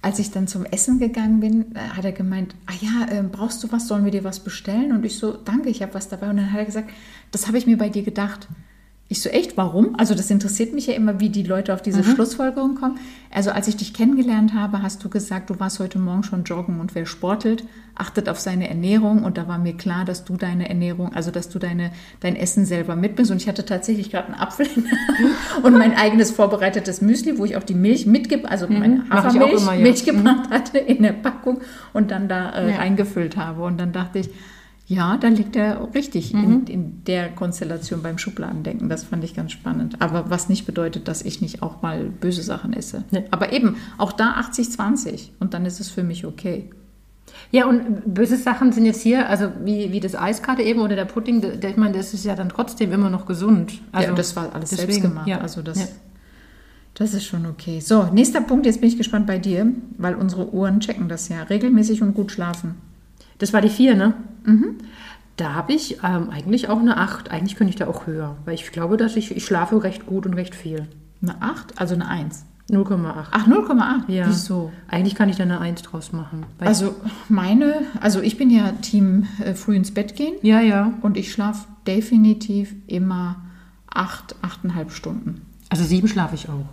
als 0.00 0.18
ich 0.18 0.30
dann 0.30 0.46
zum 0.46 0.64
Essen 0.64 0.98
gegangen 0.98 1.40
bin, 1.40 1.74
äh, 1.74 1.80
hat 1.80 2.04
er 2.04 2.12
gemeint, 2.12 2.54
ah 2.66 2.72
ja, 2.80 3.18
äh, 3.18 3.22
brauchst 3.22 3.62
du 3.64 3.72
was, 3.72 3.88
sollen 3.88 4.04
wir 4.04 4.12
dir 4.12 4.24
was 4.24 4.40
bestellen? 4.40 4.92
Und 4.92 5.04
ich 5.04 5.18
so, 5.18 5.32
danke, 5.32 5.68
ich 5.70 5.82
habe 5.82 5.94
was 5.94 6.08
dabei. 6.08 6.30
Und 6.30 6.36
dann 6.36 6.52
hat 6.52 6.60
er 6.60 6.64
gesagt, 6.64 6.90
das 7.32 7.48
habe 7.48 7.58
ich 7.58 7.66
mir 7.66 7.76
bei 7.76 7.88
dir 7.88 8.02
gedacht. 8.02 8.48
Ich 9.10 9.22
so, 9.22 9.30
echt, 9.30 9.56
warum? 9.56 9.94
Also 9.98 10.14
das 10.14 10.30
interessiert 10.30 10.74
mich 10.74 10.86
ja 10.86 10.92
immer, 10.92 11.18
wie 11.18 11.30
die 11.30 11.42
Leute 11.42 11.72
auf 11.72 11.80
diese 11.80 12.04
Schlussfolgerung 12.04 12.74
kommen. 12.74 12.98
Also 13.30 13.50
als 13.50 13.66
ich 13.66 13.76
dich 13.78 13.94
kennengelernt 13.94 14.52
habe, 14.52 14.82
hast 14.82 15.02
du 15.02 15.08
gesagt, 15.08 15.48
du 15.48 15.58
warst 15.58 15.80
heute 15.80 15.98
Morgen 15.98 16.24
schon 16.24 16.44
joggen 16.44 16.78
und 16.78 16.94
wer 16.94 17.06
sportelt, 17.06 17.64
achtet 17.94 18.28
auf 18.28 18.38
seine 18.38 18.68
Ernährung. 18.68 19.24
Und 19.24 19.38
da 19.38 19.48
war 19.48 19.56
mir 19.56 19.72
klar, 19.74 20.04
dass 20.04 20.26
du 20.26 20.36
deine 20.36 20.68
Ernährung, 20.68 21.14
also 21.14 21.30
dass 21.30 21.48
du 21.48 21.58
deine, 21.58 21.90
dein 22.20 22.36
Essen 22.36 22.66
selber 22.66 22.96
mitbringst. 22.96 23.30
Und 23.30 23.38
ich 23.40 23.48
hatte 23.48 23.64
tatsächlich 23.64 24.10
gerade 24.10 24.26
einen 24.26 24.34
Apfel 24.42 24.66
und 25.62 25.72
mein 25.72 25.96
eigenes 25.96 26.30
vorbereitetes 26.30 27.00
Müsli, 27.00 27.38
wo 27.38 27.46
ich 27.46 27.56
auch 27.56 27.64
die 27.64 27.74
Milch 27.74 28.04
mitgebe, 28.04 28.46
also 28.46 28.66
meine 28.68 29.04
ich 29.06 29.10
auch 29.10 29.24
Hafermilch 29.24 29.62
immer, 29.62 29.74
ja. 29.74 29.80
Milch 29.80 30.04
gebracht 30.04 30.50
hatte 30.50 30.76
in 30.76 31.02
der 31.02 31.12
Packung 31.14 31.62
und 31.94 32.10
dann 32.10 32.28
da 32.28 32.50
äh, 32.50 32.70
Ja. 32.72 32.76
reingefüllt 32.76 33.38
habe. 33.38 33.62
Und 33.62 33.78
dann 33.80 33.92
dachte 33.92 34.18
ich, 34.18 34.28
ja, 34.90 35.18
da 35.18 35.28
liegt 35.28 35.54
er 35.54 35.88
richtig 35.94 36.32
in, 36.32 36.66
in 36.66 37.04
der 37.04 37.28
Konstellation 37.28 38.02
beim 38.02 38.16
Schubladendenken. 38.16 38.88
Das 38.88 39.04
fand 39.04 39.22
ich 39.22 39.34
ganz 39.34 39.52
spannend. 39.52 40.00
Aber 40.00 40.30
was 40.30 40.48
nicht 40.48 40.64
bedeutet, 40.64 41.08
dass 41.08 41.20
ich 41.22 41.42
nicht 41.42 41.62
auch 41.62 41.82
mal 41.82 42.04
böse 42.04 42.42
Sachen 42.42 42.72
esse. 42.72 43.04
Nee. 43.10 43.24
Aber 43.30 43.52
eben, 43.52 43.76
auch 43.98 44.12
da 44.12 44.34
80-20 44.40 45.28
und 45.40 45.52
dann 45.52 45.66
ist 45.66 45.78
es 45.78 45.90
für 45.90 46.02
mich 46.02 46.24
okay. 46.24 46.70
Ja, 47.50 47.66
und 47.66 48.14
böse 48.14 48.36
Sachen 48.38 48.72
sind 48.72 48.86
jetzt 48.86 49.02
hier, 49.02 49.28
also 49.28 49.52
wie, 49.62 49.92
wie 49.92 50.00
das 50.00 50.14
Eis 50.16 50.42
gerade 50.42 50.62
eben 50.62 50.80
oder 50.80 50.96
der 50.96 51.04
Pudding, 51.04 51.42
der, 51.42 51.56
der- 51.56 51.70
ich 51.70 51.76
meine, 51.76 51.96
das 51.96 52.14
ist 52.14 52.24
ja 52.24 52.34
dann 52.34 52.48
trotzdem 52.48 52.90
immer 52.90 53.10
noch 53.10 53.26
gesund. 53.26 53.80
Also 53.92 54.08
ja, 54.10 54.14
das 54.16 54.34
war 54.36 54.54
alles 54.54 54.70
deswegen, 54.70 54.92
selbst 54.92 55.02
gemacht. 55.10 55.26
Ja, 55.28 55.38
Also 55.38 55.60
das, 55.60 55.78
ja. 55.80 55.86
das 56.94 57.12
ist 57.12 57.24
schon 57.26 57.44
okay. 57.44 57.80
So, 57.80 58.04
nächster 58.04 58.40
Punkt, 58.40 58.64
jetzt 58.64 58.80
bin 58.80 58.88
ich 58.88 58.96
gespannt 58.96 59.26
bei 59.26 59.38
dir, 59.38 59.66
weil 59.98 60.14
unsere 60.14 60.52
Uhren 60.54 60.80
checken 60.80 61.08
das 61.10 61.28
ja. 61.28 61.42
Regelmäßig 61.42 62.00
und 62.00 62.14
gut 62.14 62.32
schlafen. 62.32 62.76
Das 63.38 63.52
war 63.52 63.60
die 63.60 63.68
vier, 63.68 63.94
ne? 63.94 64.14
Da 65.38 65.54
habe 65.54 65.72
ich 65.72 65.98
ähm, 66.02 66.30
eigentlich 66.30 66.68
auch 66.68 66.80
eine 66.80 66.96
8. 66.96 67.30
Eigentlich 67.30 67.56
könnte 67.56 67.70
ich 67.70 67.76
da 67.76 67.86
auch 67.86 68.06
höher, 68.06 68.36
weil 68.44 68.54
ich 68.54 68.70
glaube, 68.72 68.96
dass 68.96 69.16
ich, 69.16 69.36
ich 69.36 69.44
schlafe 69.44 69.82
recht 69.82 70.04
gut 70.04 70.26
und 70.26 70.34
recht 70.34 70.54
viel. 70.54 70.88
Eine 71.22 71.40
8, 71.40 71.80
also 71.80 71.94
eine 71.94 72.08
1. 72.08 72.44
0,8. 72.70 73.26
Ach, 73.30 73.46
0,8? 73.46 74.10
Ja. 74.12 74.26
Wieso? 74.26 74.72
Eigentlich 74.88 75.14
kann 75.14 75.28
ich 75.28 75.36
da 75.36 75.44
eine 75.44 75.60
1 75.60 75.82
draus 75.82 76.12
machen. 76.12 76.44
Also 76.58 76.94
meine, 77.28 77.82
also 78.00 78.20
ich 78.20 78.36
bin 78.36 78.50
ja 78.50 78.72
Team 78.82 79.26
äh, 79.42 79.54
früh 79.54 79.74
ins 79.74 79.92
Bett 79.94 80.16
gehen 80.16 80.34
ja, 80.42 80.60
ja. 80.60 80.92
und 81.00 81.16
ich 81.16 81.32
schlafe 81.32 81.66
definitiv 81.86 82.74
immer 82.86 83.36
acht, 83.88 84.36
achteinhalb 84.42 84.90
Stunden. 84.90 85.46
Also 85.70 85.84
sieben 85.84 86.08
schlafe 86.08 86.34
ich 86.34 86.48
auch. 86.48 86.66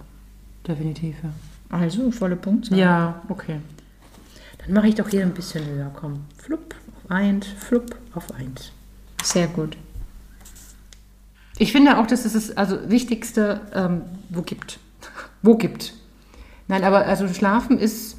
Definitiv, 0.68 1.16
ja. 1.24 1.30
Also 1.70 2.12
volle 2.12 2.36
Punktzahl. 2.36 2.78
Ja, 2.78 3.22
okay. 3.30 3.60
Dann 4.60 4.74
mache 4.74 4.88
ich 4.88 4.96
doch 4.96 5.08
hier 5.08 5.22
ein 5.22 5.34
bisschen 5.34 5.66
höher. 5.66 5.92
Komm, 5.94 6.22
flupp 6.38 6.76
1, 7.10 7.48
flupp 7.48 7.96
auf 8.14 8.34
1. 8.34 8.72
Sehr 9.24 9.48
gut. 9.48 9.78
Ich 11.58 11.72
finde 11.72 11.98
auch, 11.98 12.08
dass 12.08 12.26
es 12.26 12.34
das 12.34 12.58
also 12.58 12.90
Wichtigste, 12.90 13.62
ähm, 13.74 14.02
wo 14.30 14.42
gibt. 14.42 14.80
wo 15.42 15.56
gibt. 15.56 15.94
Nein, 16.68 16.84
aber 16.84 17.06
also 17.06 17.28
Schlafen 17.28 17.80
ist 17.80 18.18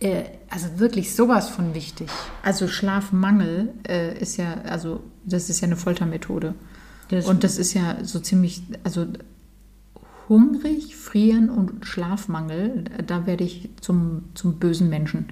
äh, 0.00 0.24
also 0.48 0.78
wirklich 0.78 1.14
sowas 1.14 1.48
von 1.48 1.74
wichtig. 1.74 2.08
Also 2.42 2.68
Schlafmangel 2.68 3.74
äh, 3.86 4.18
ist 4.18 4.36
ja, 4.36 4.62
also 4.64 5.02
das 5.24 5.50
ist 5.50 5.60
ja 5.60 5.66
eine 5.66 5.76
Foltermethode. 5.76 6.54
Das- 7.10 7.26
und 7.26 7.44
das 7.44 7.58
ist 7.58 7.74
ja 7.74 8.04
so 8.04 8.20
ziemlich, 8.20 8.62
also 8.84 9.06
hungrig, 10.28 10.94
frieren 10.96 11.50
und 11.50 11.86
Schlafmangel, 11.86 12.84
da 13.06 13.26
werde 13.26 13.44
ich 13.44 13.70
zum, 13.80 14.24
zum 14.34 14.58
bösen 14.58 14.88
Menschen. 14.88 15.28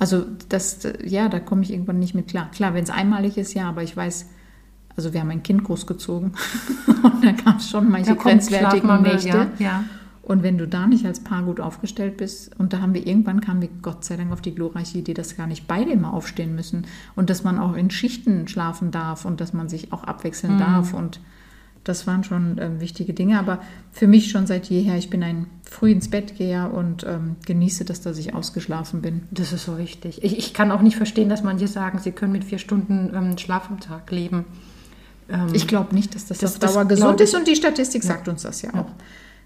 Also 0.00 0.24
das, 0.48 0.80
ja, 1.04 1.28
da 1.28 1.38
komme 1.38 1.62
ich 1.62 1.70
irgendwann 1.70 1.98
nicht 1.98 2.14
mit 2.14 2.26
klar. 2.26 2.50
Klar, 2.50 2.72
wenn 2.72 2.82
es 2.82 2.90
einmalig 2.90 3.36
ist, 3.36 3.52
ja, 3.52 3.68
aber 3.68 3.82
ich 3.82 3.94
weiß, 3.94 4.30
also 4.96 5.12
wir 5.12 5.20
haben 5.20 5.30
ein 5.30 5.42
Kind 5.42 5.62
großgezogen 5.62 6.32
und 7.02 7.24
da 7.24 7.32
gab 7.32 7.58
es 7.58 7.70
schon 7.70 7.90
manche 7.90 8.16
grenzwertigen 8.16 9.02
Nächte. 9.02 9.28
ja, 9.28 9.50
ja. 9.58 9.84
Und 10.22 10.42
wenn 10.42 10.58
du 10.58 10.68
da 10.68 10.86
nicht 10.86 11.04
als 11.04 11.20
Paar 11.20 11.42
gut 11.42 11.60
aufgestellt 11.60 12.16
bist, 12.16 12.58
und 12.58 12.72
da 12.72 12.80
haben 12.80 12.94
wir 12.94 13.06
irgendwann 13.06 13.40
kamen 13.40 13.60
wir 13.60 13.68
Gott 13.82 14.04
sei 14.04 14.16
Dank 14.16 14.32
auf 14.32 14.40
die 14.40 14.54
glorreiche 14.54 14.98
Idee, 14.98 15.12
dass 15.12 15.36
gar 15.36 15.46
nicht 15.46 15.66
beide 15.66 15.90
immer 15.90 16.14
aufstehen 16.14 16.54
müssen 16.54 16.86
und 17.16 17.30
dass 17.30 17.44
man 17.44 17.58
auch 17.58 17.74
in 17.74 17.90
Schichten 17.90 18.48
schlafen 18.48 18.92
darf 18.92 19.24
und 19.24 19.40
dass 19.40 19.52
man 19.52 19.68
sich 19.68 19.92
auch 19.92 20.04
abwechseln 20.04 20.58
darf. 20.58 20.94
Und 20.94 21.20
das 21.84 22.06
waren 22.06 22.24
schon 22.24 22.58
ähm, 22.60 22.80
wichtige 22.80 23.12
Dinge. 23.14 23.38
Aber 23.38 23.60
für 23.90 24.06
mich 24.06 24.30
schon 24.30 24.46
seit 24.46 24.68
jeher, 24.68 24.96
ich 24.96 25.08
bin 25.10 25.22
ein 25.22 25.46
früh 25.62 25.90
ins 25.92 26.08
Bett 26.10 26.36
geher 26.36 26.72
und 26.74 27.04
ähm, 27.04 27.36
genieße 27.46 27.84
das, 27.84 28.00
dass 28.00 28.18
ich 28.18 28.34
ausgeschlafen 28.34 29.00
bin. 29.02 29.22
Das 29.30 29.52
ist 29.52 29.64
so 29.64 29.78
wichtig. 29.78 30.22
Ich, 30.22 30.36
ich 30.36 30.52
kann 30.54 30.70
auch 30.72 30.82
nicht 30.82 30.96
verstehen, 30.96 31.28
dass 31.28 31.42
manche 31.42 31.68
sagen, 31.68 31.98
sie 31.98 32.12
können 32.12 32.32
mit 32.32 32.44
vier 32.44 32.58
Stunden 32.58 33.10
ähm, 33.14 33.38
Schlaf 33.38 33.70
am 33.70 33.80
Tag 33.80 34.10
leben. 34.10 34.44
Ähm, 35.28 35.48
Ich 35.52 35.66
glaube 35.66 35.94
nicht, 35.94 36.14
dass 36.14 36.26
das, 36.26 36.38
Das- 36.38 36.52
auf 36.54 36.58
das 36.58 36.72
Dauer 36.74 36.84
glaub 36.84 36.88
gesund 36.88 37.20
ist 37.20 37.34
und 37.34 37.46
die 37.48 37.56
Statistik 37.56 38.02
sagt 38.02 38.28
uns 38.28 38.42
das 38.42 38.62
ja 38.62 38.74
auch. 38.74 38.90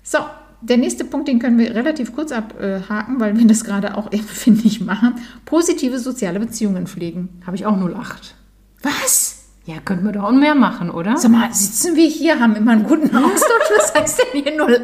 So, 0.03 0.19
der 0.61 0.79
nächste 0.79 1.05
Punkt, 1.05 1.29
den 1.29 1.39
können 1.39 1.59
wir 1.59 1.75
relativ 1.75 2.15
kurz 2.15 2.33
abhaken, 2.33 3.21
weil 3.21 3.37
wir 3.39 3.47
das 3.47 3.65
gerade 3.65 3.97
auch, 3.99 4.11
finde 4.27 4.63
ich, 4.67 4.81
machen. 4.81 5.17
Positive 5.45 5.99
soziale 5.99 6.41
Beziehungen 6.41 6.87
pflegen. 6.87 7.29
Habe 7.47 7.57
ich 7.57 7.67
auch 7.67 7.77
08. 7.77 8.35
Was? 8.83 9.34
Ja, 9.67 9.77
könnten 9.83 10.05
wir 10.05 10.13
doch 10.13 10.25
auch 10.25 10.33
mehr 10.33 10.55
machen, 10.55 10.91
oder? 10.91 11.17
Sag 11.17 11.31
mal, 11.31 11.53
sitzen 11.55 11.97
wir 11.97 12.07
hier, 12.07 12.39
haben 12.39 12.55
immer 12.55 12.73
einen 12.73 12.85
guten 12.85 13.15
Austausch. 13.17 13.71
Was 13.79 13.95
heißt 13.95 14.21
denn 14.35 14.43
hier 14.43 14.63
08? 14.63 14.81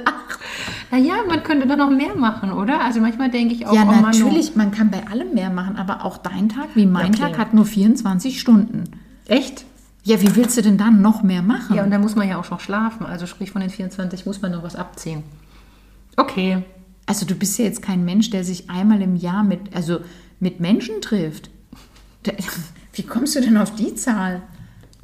Naja, 0.90 1.16
man 1.28 1.42
könnte 1.42 1.66
doch 1.66 1.76
noch 1.76 1.90
mehr 1.90 2.16
machen, 2.16 2.50
oder? 2.50 2.80
Also 2.80 3.00
manchmal 3.00 3.30
denke 3.30 3.54
ich 3.54 3.66
auch, 3.66 3.74
Ja, 3.74 3.82
oh 3.82 3.86
Mann, 3.86 4.00
natürlich, 4.00 4.56
man 4.56 4.70
kann 4.70 4.90
bei 4.90 5.06
allem 5.06 5.34
mehr 5.34 5.50
machen, 5.50 5.76
aber 5.76 6.04
auch 6.04 6.16
dein 6.16 6.48
Tag 6.48 6.68
wie 6.74 6.86
mein 6.86 7.10
Okay. 7.14 7.20
Tag 7.20 7.38
hat 7.38 7.52
nur 7.54 7.66
24 7.66 8.40
Stunden. 8.40 8.84
echt? 9.28 9.64
Ja, 10.02 10.18
wie 10.22 10.34
willst 10.34 10.56
du 10.56 10.62
denn 10.62 10.78
dann 10.78 11.02
noch 11.02 11.22
mehr 11.22 11.42
machen? 11.42 11.76
Ja, 11.76 11.84
und 11.84 11.90
da 11.90 11.98
muss 11.98 12.16
man 12.16 12.26
ja 12.26 12.38
auch 12.38 12.50
noch 12.50 12.60
schlafen. 12.60 13.04
Also 13.04 13.26
sprich, 13.26 13.50
von 13.50 13.60
den 13.60 13.68
24 13.68 14.24
muss 14.24 14.40
man 14.40 14.50
noch 14.52 14.62
was 14.62 14.74
abziehen. 14.74 15.22
Okay. 16.16 16.62
Also 17.04 17.26
du 17.26 17.34
bist 17.34 17.58
ja 17.58 17.66
jetzt 17.66 17.82
kein 17.82 18.06
Mensch, 18.06 18.30
der 18.30 18.42
sich 18.42 18.70
einmal 18.70 19.02
im 19.02 19.14
Jahr 19.14 19.44
mit, 19.44 19.74
also 19.76 19.98
mit 20.40 20.58
Menschen 20.58 21.02
trifft. 21.02 21.50
Wie 22.94 23.02
kommst 23.02 23.36
du 23.36 23.42
denn 23.42 23.58
auf 23.58 23.74
die 23.74 23.94
Zahl? 23.94 24.40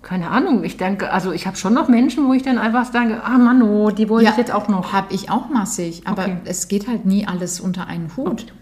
Keine 0.07 0.31
Ahnung, 0.31 0.63
ich 0.63 0.77
denke, 0.77 1.11
also 1.11 1.33
ich 1.33 1.49
habe 1.49 1.57
schon 1.57 1.75
noch 1.75 1.89
Menschen, 1.89 2.29
wo 2.29 2.33
ich 2.33 2.45
dann 2.45 2.59
einfach 2.59 2.85
sage, 2.93 3.25
ah 3.25 3.39
Mann, 3.39 3.61
oh, 3.61 3.91
die 3.91 4.09
wollte 4.09 4.31
ich 4.31 4.37
jetzt 4.37 4.53
auch 4.53 4.69
noch. 4.69 4.93
Habe 4.93 5.13
ich 5.13 5.31
auch 5.31 5.49
massig, 5.49 6.03
aber 6.05 6.23
Okay. 6.23 6.37
es 6.45 6.69
geht 6.69 6.87
halt 6.87 7.07
nie 7.07 7.27
alles 7.27 7.59
unter 7.59 7.89
einen 7.89 8.17
Hut. 8.17 8.45
Okay. 8.45 8.53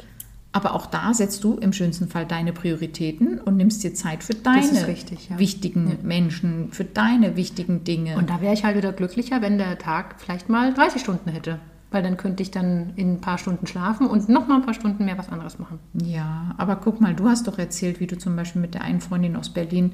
Aber 0.53 0.73
auch 0.73 0.87
da 0.87 1.13
setzt 1.13 1.45
du 1.45 1.59
im 1.59 1.75
schönsten 1.75 2.09
Fall 2.09 2.25
deine 2.25 2.55
Prioritäten 2.55 3.41
und 3.41 3.59
nimmst 3.59 3.85
dir 3.85 3.93
Zeit 3.93 4.25
für 4.25 4.33
deine 4.33 4.87
richtig, 4.87 5.29
ja. 5.29 5.39
wichtigen 5.39 5.99
Menschen, 6.03 6.69
für 6.73 6.85
deine 6.85 7.37
wichtigen 7.37 7.85
Dinge. 7.85 8.17
Und 8.17 8.31
da 8.31 8.41
wäre 8.41 8.55
ich 8.55 8.65
halt 8.65 8.79
wieder 8.79 8.93
glücklicher, 8.93 9.43
wenn 9.43 9.59
der 9.59 9.77
Tag 9.79 10.15
vielleicht 10.17 10.49
mal 10.49 10.73
30 10.73 11.03
Stunden 11.03 11.29
hätte. 11.29 11.59
Weil 11.91 12.03
dann 12.03 12.17
könnte 12.17 12.43
ich 12.43 12.53
dann 12.53 12.95
in 12.97 13.15
ein 13.15 13.21
paar 13.21 13.37
Stunden 13.37 13.67
schlafen 13.67 14.07
und 14.07 14.31
noch 14.31 14.49
mal 14.49 14.57
ein 14.57 14.65
paar 14.65 14.73
Stunden 14.73 15.05
mehr 15.05 15.19
was 15.19 15.29
anderes 15.29 15.59
machen. 15.59 15.79
Ja, 15.93 16.55
aber 16.57 16.77
guck 16.77 17.03
mal, 17.03 17.13
du 17.15 17.29
hast 17.29 17.47
doch 17.47 17.59
erzählt, 17.59 18.01
wie 18.01 18.07
du 18.07 18.17
zum 18.17 18.35
Beispiel 18.35 18.63
mit 18.63 18.73
der 18.73 18.81
einen 18.81 19.03
Freundin 19.03 19.37
aus 19.37 19.51
Berlin 19.51 19.93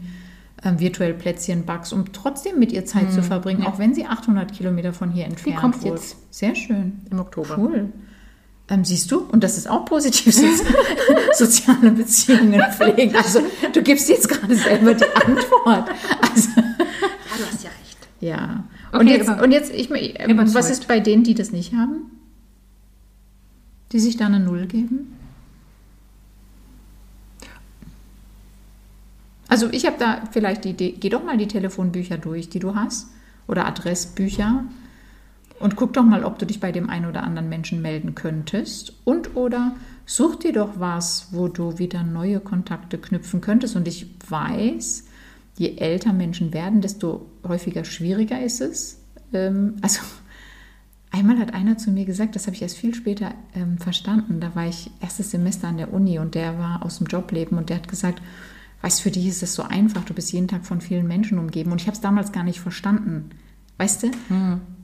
ähm, 0.62 0.78
virtuell 0.80 1.14
Plätzchen 1.14 1.64
backst, 1.64 1.92
um 1.92 2.12
trotzdem 2.12 2.58
mit 2.58 2.72
ihr 2.72 2.84
Zeit 2.84 3.12
zu 3.12 3.22
verbringen, 3.22 3.64
auch 3.66 3.78
wenn 3.78 3.94
sie 3.94 4.06
800 4.06 4.52
Kilometer 4.52 4.92
von 4.92 5.10
hier 5.10 5.24
entfernt 5.24 5.62
Hm, 5.62 5.70
kommt 5.72 5.84
jetzt. 5.84 6.16
Sehr 6.30 6.54
schön. 6.54 7.00
Im 7.10 7.18
Oktober. 7.20 7.56
Cool. 7.58 7.88
Ähm, 8.68 8.84
siehst 8.84 9.10
du, 9.10 9.20
und 9.20 9.42
das 9.42 9.58
ist 9.58 9.68
auch 9.68 9.84
positiv, 9.84 10.32
so- 10.34 10.44
soziale 11.44 11.90
Beziehungen 11.90 12.60
pflegen. 12.72 13.16
Also 13.16 13.40
du 13.72 13.82
gibst 13.82 14.08
jetzt 14.08 14.28
gerade 14.28 14.54
selber 14.54 14.94
die 14.94 15.04
Antwort. 15.14 15.90
Also, 16.30 16.50
Ja, 16.56 16.62
du 17.36 17.44
hast 17.52 17.64
ja 17.64 17.70
recht. 17.70 17.98
ja. 18.20 18.64
Okay, 18.92 19.00
und 19.00 19.06
jetzt, 19.08 19.28
und 19.28 19.50
jetzt 19.52 19.72
ich, 19.74 19.90
ähm, 20.20 20.54
was 20.54 20.70
ist 20.70 20.86
bei 20.88 21.00
denen, 21.00 21.24
die 21.24 21.34
das 21.34 21.50
nicht 21.52 21.72
haben? 21.74 22.10
Die 23.92 23.98
sich 23.98 24.16
da 24.16 24.26
eine 24.26 24.38
Null 24.40 24.66
geben? 24.66 25.16
Also 29.50 29.68
ich 29.70 29.84
habe 29.84 29.96
da 29.98 30.22
vielleicht 30.30 30.64
die 30.64 30.70
Idee, 30.70 30.94
geh 30.98 31.08
doch 31.08 31.24
mal 31.24 31.36
die 31.36 31.48
Telefonbücher 31.48 32.16
durch, 32.18 32.48
die 32.48 32.60
du 32.60 32.76
hast, 32.76 33.08
oder 33.48 33.66
Adressbücher 33.66 34.64
und 35.58 35.74
guck 35.76 35.92
doch 35.92 36.04
mal, 36.04 36.24
ob 36.24 36.38
du 36.38 36.46
dich 36.46 36.60
bei 36.60 36.70
dem 36.70 36.88
einen 36.88 37.06
oder 37.06 37.24
anderen 37.24 37.48
Menschen 37.48 37.82
melden 37.82 38.14
könntest. 38.14 38.94
Und 39.04 39.36
oder 39.36 39.74
such 40.06 40.36
dir 40.36 40.52
doch 40.52 40.78
was, 40.78 41.28
wo 41.32 41.48
du 41.48 41.78
wieder 41.78 42.04
neue 42.04 42.38
Kontakte 42.38 42.96
knüpfen 42.96 43.40
könntest. 43.40 43.74
Und 43.74 43.88
ich 43.88 44.06
weiß, 44.28 45.04
je 45.58 45.76
älter 45.76 46.12
Menschen 46.12 46.54
werden, 46.54 46.80
desto 46.80 47.26
häufiger 47.46 47.84
schwieriger 47.84 48.40
ist 48.40 48.60
es. 48.60 49.00
Ähm, 49.32 49.76
also 49.82 50.00
einmal 51.10 51.38
hat 51.40 51.54
einer 51.54 51.76
zu 51.76 51.90
mir 51.90 52.04
gesagt, 52.04 52.36
das 52.36 52.46
habe 52.46 52.54
ich 52.54 52.62
erst 52.62 52.78
viel 52.78 52.94
später 52.94 53.32
ähm, 53.56 53.78
verstanden. 53.78 54.38
Da 54.38 54.54
war 54.54 54.68
ich 54.68 54.92
erstes 55.00 55.32
Semester 55.32 55.66
an 55.66 55.76
der 55.76 55.92
Uni 55.92 56.20
und 56.20 56.36
der 56.36 56.56
war 56.56 56.84
aus 56.84 56.98
dem 56.98 57.08
Jobleben 57.08 57.58
und 57.58 57.68
der 57.68 57.78
hat 57.78 57.88
gesagt, 57.88 58.22
weißt 58.82 59.02
für 59.02 59.10
dich 59.10 59.26
ist 59.26 59.42
es 59.42 59.54
so 59.54 59.62
einfach, 59.62 60.04
du 60.04 60.14
bist 60.14 60.32
jeden 60.32 60.48
Tag 60.48 60.64
von 60.64 60.80
vielen 60.80 61.06
Menschen 61.06 61.38
umgeben. 61.38 61.72
Und 61.72 61.80
ich 61.80 61.86
habe 61.86 61.94
es 61.94 62.00
damals 62.00 62.32
gar 62.32 62.44
nicht 62.44 62.60
verstanden. 62.60 63.30
Weißt 63.78 64.02
du? 64.02 64.10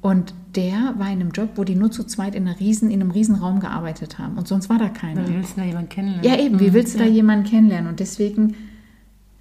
Und 0.01 0.35
der 0.55 0.95
war 0.97 1.09
in 1.09 1.21
einem 1.21 1.31
Job, 1.31 1.51
wo 1.57 1.65
die 1.65 1.75
nur 1.75 1.91
zu 1.91 2.05
zweit 2.05 2.35
in, 2.35 2.47
einer 2.47 2.59
riesen, 2.59 2.91
in 2.91 3.01
einem 3.01 3.11
riesen 3.11 3.35
Raum 3.35 3.61
gearbeitet 3.61 4.19
haben. 4.19 4.39
Und 4.39 4.49
sonst 4.49 4.71
war 4.71 4.79
da 4.79 4.89
keiner. 4.89 5.29
Wie 5.29 5.35
willst 5.35 5.57
du 5.57 5.61
da 5.61 5.67
jemanden 5.67 5.89
kennenlernen? 5.91 6.25
Ja, 6.25 6.39
eben, 6.39 6.61
wie 6.61 6.73
willst 6.73 6.95
du 6.95 6.99
da 6.99 7.05
jemanden 7.05 7.45
kennenlernen? 7.45 7.91
Und 7.91 8.01
deswegen, 8.01 8.55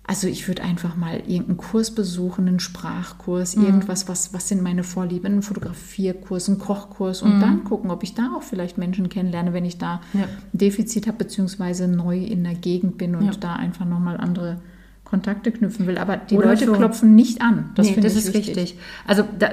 also 0.08 0.28
ich 0.28 0.48
würde 0.48 0.62
einfach 0.64 0.96
mal 0.96 1.16
irgendeinen 1.26 1.58
Kurs 1.58 1.90
besuchen, 1.90 2.48
einen 2.48 2.60
Sprachkurs, 2.60 3.56
irgendwas, 3.56 4.08
was, 4.08 4.34
was 4.34 4.48
sind 4.48 4.62
meine 4.62 4.84
Vorlieben, 4.84 5.26
einen 5.34 5.42
Fotografierkurs, 5.42 6.48
einen 6.48 6.60
Kochkurs 6.60 7.22
und 7.24 7.40
dann 7.40 7.64
gucken, 7.64 7.90
ob 7.90 8.04
ich 8.04 8.14
da 8.14 8.34
auch 8.38 8.44
vielleicht 8.44 8.78
Menschen 8.78 9.10
kennenlerne, 9.10 9.54
wenn 9.54 9.66
ich 9.66 9.78
da 9.80 10.02
Ja. 10.14 10.24
ein 10.24 10.28
Defizit 10.54 11.08
habe, 11.08 11.18
beziehungsweise 11.18 11.88
neu 11.88 12.20
in 12.24 12.44
der 12.44 12.54
Gegend 12.56 12.98
bin 13.00 13.16
und 13.16 13.26
Ja. 13.26 13.32
da 13.40 13.54
einfach 13.56 13.86
nochmal 13.86 14.18
andere 14.18 14.62
Kontakte 15.04 15.52
knüpfen 15.52 15.88
will. 15.88 15.98
Aber 15.98 16.18
die 16.18 16.36
Oder 16.38 16.48
Leute 16.50 16.66
so. 16.66 16.74
klopfen 16.74 17.16
nicht 17.16 17.42
an. 17.42 17.72
Das 17.76 17.88
nee, 17.88 17.94
finde 17.94 18.08
ich 18.08 18.16
ist 18.16 18.34
wichtig. 18.34 18.58
richtig. 18.58 18.80
Also 19.08 19.24
da, 19.40 19.50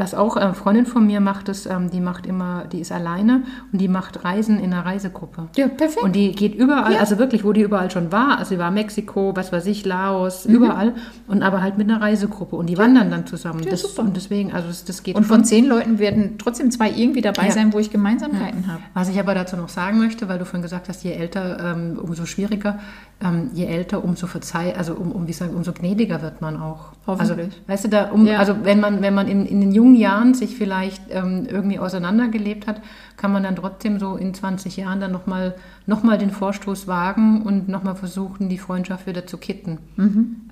was 0.00 0.14
auch 0.14 0.36
eine 0.36 0.54
Freundin 0.54 0.86
von 0.86 1.06
mir 1.06 1.20
macht, 1.20 1.48
ist, 1.48 1.66
ähm, 1.66 1.90
die 1.90 2.00
macht 2.00 2.26
immer, 2.26 2.64
die 2.72 2.80
ist 2.80 2.90
alleine 2.90 3.42
und 3.72 3.80
die 3.80 3.86
macht 3.88 4.24
Reisen 4.24 4.58
in 4.58 4.72
einer 4.72 4.84
Reisegruppe. 4.84 5.48
Ja, 5.56 5.68
perfekt. 5.68 6.02
Und 6.02 6.16
die 6.16 6.32
geht 6.32 6.54
überall, 6.56 6.94
Ja. 6.94 6.98
also 7.00 7.18
wirklich, 7.18 7.44
wo 7.44 7.52
die 7.52 7.60
überall 7.60 7.90
schon 7.90 8.10
war. 8.10 8.38
Also 8.38 8.50
sie 8.54 8.58
war 8.58 8.70
Mexiko, 8.70 9.32
was 9.36 9.52
weiß 9.52 9.66
ich, 9.66 9.84
Laos, 9.84 10.48
Mhm. 10.48 10.54
überall. 10.54 10.94
Und 11.28 11.42
aber 11.42 11.62
halt 11.62 11.78
mit 11.78 11.88
einer 11.90 12.00
Reisegruppe. 12.00 12.56
Und 12.56 12.66
die 12.66 12.78
wandern 12.78 13.10
dann 13.10 13.26
zusammen. 13.26 13.62
Ja, 13.62 13.70
das, 13.70 13.82
super. 13.82 14.02
Und 14.02 14.16
deswegen, 14.16 14.52
also 14.52 14.66
das, 14.68 14.84
das 14.84 15.02
geht 15.02 15.14
und 15.16 15.22
schon. 15.24 15.36
von 15.36 15.44
zehn 15.44 15.66
Leuten 15.66 15.98
werden 15.98 16.36
trotzdem 16.38 16.70
zwei 16.70 16.90
irgendwie 16.90 17.20
dabei 17.20 17.46
Ja. 17.46 17.52
sein, 17.52 17.72
wo 17.72 17.78
ich 17.78 17.90
Gemeinsamkeiten 17.90 18.66
habe. 18.66 18.80
Was 18.94 19.08
ich 19.10 19.20
aber 19.20 19.34
dazu 19.34 19.56
noch 19.56 19.68
sagen 19.68 19.98
möchte, 19.98 20.28
weil 20.28 20.38
du 20.38 20.44
vorhin 20.46 20.62
gesagt 20.62 20.88
hast, 20.88 21.04
je 21.04 21.12
älter, 21.12 21.58
ähm, 21.74 21.98
umso 22.02 22.24
schwieriger, 22.24 22.78
ähm, 23.22 23.50
je 23.52 23.66
älter, 23.66 24.02
umso 24.02 24.26
verzeih, 24.26 24.74
also 24.76 24.94
um, 24.94 25.12
um 25.12 25.28
wie 25.28 25.32
sagen, 25.34 25.54
umso 25.54 25.72
gnädiger 25.72 26.22
wird 26.22 26.40
man 26.40 26.56
auch. 26.56 26.92
Hoffentlich. 27.06 27.38
Also, 27.46 27.52
weißt 27.66 27.84
du, 27.84 27.88
da, 27.88 28.04
um, 28.10 28.26
Ja. 28.26 28.38
also 28.38 28.54
wenn 28.62 28.80
man, 28.80 29.02
wenn 29.02 29.14
man 29.14 29.28
in, 29.28 29.44
in 29.44 29.60
den 29.60 29.72
jungen 29.72 29.89
Jahren 29.94 30.34
sich 30.34 30.56
vielleicht 30.56 31.02
ähm, 31.10 31.46
irgendwie 31.48 31.78
auseinandergelebt 31.78 32.66
hat, 32.66 32.80
kann 33.16 33.32
man 33.32 33.42
dann 33.42 33.56
trotzdem 33.56 33.98
so 33.98 34.16
in 34.16 34.32
20 34.34 34.76
Jahren 34.76 35.00
dann 35.00 35.12
nochmal 35.12 35.54
noch 35.86 36.02
mal 36.02 36.18
den 36.18 36.30
Vorstoß 36.30 36.86
wagen 36.86 37.42
und 37.42 37.68
nochmal 37.68 37.96
versuchen, 37.96 38.48
die 38.48 38.58
Freundschaft 38.58 39.06
wieder 39.06 39.26
zu 39.26 39.36
kitten. 39.38 39.78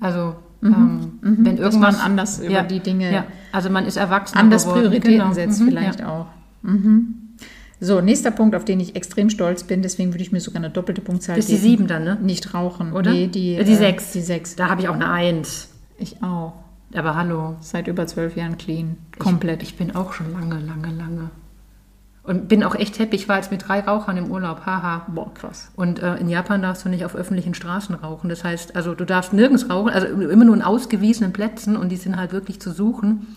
Also 0.00 0.34
ähm, 0.62 1.18
wenn 1.20 1.30
Mhm. 1.30 1.44
Dass 1.44 1.58
irgendwas 1.60 1.96
man 1.98 2.04
anders 2.04 2.38
über 2.40 2.62
die 2.62 2.80
Dinge 2.80 3.12
ja, 3.12 3.24
also 3.52 3.70
man 3.70 3.86
ist 3.86 3.96
erwachsen 3.96 4.36
anders 4.36 4.66
Prioritäten 4.66 5.32
setzt 5.32 5.60
Mhm, 5.60 5.66
vielleicht 5.68 6.00
ja. 6.00 6.08
auch. 6.08 6.26
Mhm. 6.62 7.14
So, 7.80 8.00
nächster 8.00 8.32
Punkt, 8.32 8.56
auf 8.56 8.64
den 8.64 8.80
ich 8.80 8.96
extrem 8.96 9.30
stolz 9.30 9.62
bin, 9.62 9.82
deswegen 9.82 10.12
würde 10.12 10.22
ich 10.22 10.32
mir 10.32 10.40
sogar 10.40 10.60
eine 10.60 10.70
doppelte 10.70 11.00
Punktzahl 11.00 11.36
Das 11.36 11.44
ist 11.44 11.50
die 11.50 11.54
geben. 11.54 11.68
sieben 11.68 11.86
dann, 11.86 12.02
ne? 12.02 12.18
Nicht 12.20 12.52
rauchen, 12.52 12.92
Oder? 12.92 13.12
Nee, 13.12 13.28
die, 13.28 13.54
die 13.56 13.70
äh, 13.72 13.76
sechs. 13.76 14.10
Die 14.10 14.20
sechs. 14.20 14.56
Da 14.56 14.68
habe 14.68 14.80
ich 14.80 14.88
auch 14.88 14.94
eine 14.94 15.08
Eins. 15.08 15.68
Ich 15.96 16.20
auch. 16.20 16.54
Aber 16.94 17.16
hallo. 17.16 17.56
Seit 17.60 17.88
über 17.88 18.06
zwölf 18.06 18.36
Jahren 18.36 18.58
clean. 18.58 18.96
Komplett. 19.18 19.62
Ich, 19.62 19.70
ich 19.70 19.76
bin 19.76 19.94
auch 19.94 20.12
schon 20.12 20.32
lange, 20.32 20.58
lange, 20.60 20.94
lange. 20.96 21.30
Und 22.22 22.48
bin 22.48 22.62
auch 22.62 22.74
echt 22.74 22.98
happy. 22.98 23.16
Ich 23.16 23.28
war 23.28 23.36
jetzt 23.36 23.50
mit 23.50 23.66
drei 23.66 23.80
Rauchern 23.80 24.16
im 24.18 24.30
Urlaub. 24.30 24.66
Haha. 24.66 25.06
Boah, 25.08 25.32
krass. 25.32 25.70
Und 25.76 26.02
äh, 26.02 26.16
in 26.16 26.28
Japan 26.28 26.60
darfst 26.60 26.84
du 26.84 26.90
nicht 26.90 27.04
auf 27.04 27.14
öffentlichen 27.14 27.54
Straßen 27.54 27.94
rauchen. 27.94 28.28
Das 28.28 28.44
heißt, 28.44 28.76
also 28.76 28.94
du 28.94 29.06
darfst 29.06 29.32
nirgends 29.32 29.70
rauchen, 29.70 29.90
also 29.90 30.06
immer 30.06 30.44
nur 30.44 30.54
in 30.54 30.62
ausgewiesenen 30.62 31.32
Plätzen 31.32 31.76
und 31.76 31.88
die 31.88 31.96
sind 31.96 32.16
halt 32.16 32.32
wirklich 32.32 32.60
zu 32.60 32.70
suchen. 32.70 33.28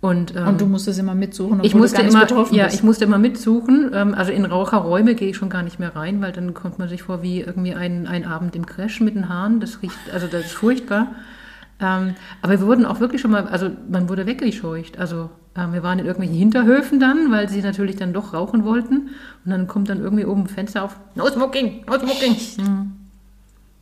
Und, 0.00 0.36
ähm, 0.36 0.46
Und 0.46 0.60
du 0.60 0.66
musstest 0.66 1.00
immer 1.00 1.14
mitsuchen, 1.14 1.60
ich 1.64 1.74
musste 1.74 1.96
du 1.96 2.12
gar 2.12 2.20
nicht 2.20 2.30
immer, 2.30 2.52
ja, 2.52 2.64
bist. 2.66 2.76
ich 2.76 2.82
musste 2.84 3.04
immer 3.04 3.18
mitsuchen. 3.18 3.90
Ähm, 3.92 4.14
also 4.14 4.30
in 4.30 4.44
Raucherräume 4.44 5.14
gehe 5.14 5.30
ich 5.30 5.36
schon 5.36 5.48
gar 5.48 5.62
nicht 5.62 5.80
mehr 5.80 5.96
rein, 5.96 6.20
weil 6.20 6.32
dann 6.32 6.54
kommt 6.54 6.78
man 6.78 6.88
sich 6.88 7.02
vor 7.02 7.22
wie 7.22 7.40
irgendwie 7.40 7.74
ein, 7.74 8.06
ein 8.06 8.24
Abend 8.24 8.54
im 8.54 8.64
Crash 8.64 9.00
mit 9.00 9.16
den 9.16 9.28
Haaren. 9.28 9.58
Das 9.58 9.82
riecht, 9.82 9.98
also 10.12 10.26
das 10.28 10.46
ist 10.46 10.52
furchtbar. 10.52 11.08
Ähm, 11.80 12.14
aber 12.42 12.60
wir 12.60 12.66
wurden 12.66 12.84
auch 12.84 13.00
wirklich 13.00 13.20
schon 13.20 13.30
mal, 13.30 13.46
also 13.46 13.70
man 13.88 14.08
wurde 14.08 14.26
weggescheucht. 14.26 14.98
Also 14.98 15.30
ähm, 15.56 15.72
wir 15.72 15.82
waren 15.82 15.98
in 15.98 16.06
irgendwelchen 16.06 16.36
Hinterhöfen 16.36 17.00
dann, 17.00 17.30
weil 17.30 17.48
sie 17.48 17.62
natürlich 17.62 17.96
dann 17.96 18.12
doch 18.12 18.34
rauchen 18.34 18.64
wollten. 18.64 19.10
Und 19.44 19.50
dann 19.50 19.66
kommt 19.66 19.88
dann 19.88 20.00
irgendwie 20.00 20.24
oben 20.24 20.42
ein 20.42 20.48
Fenster 20.48 20.84
auf, 20.84 20.96
no 21.14 21.26
smoking, 21.28 21.84
no 21.86 21.98
smoking. 21.98 22.36
Mhm. 22.58 22.92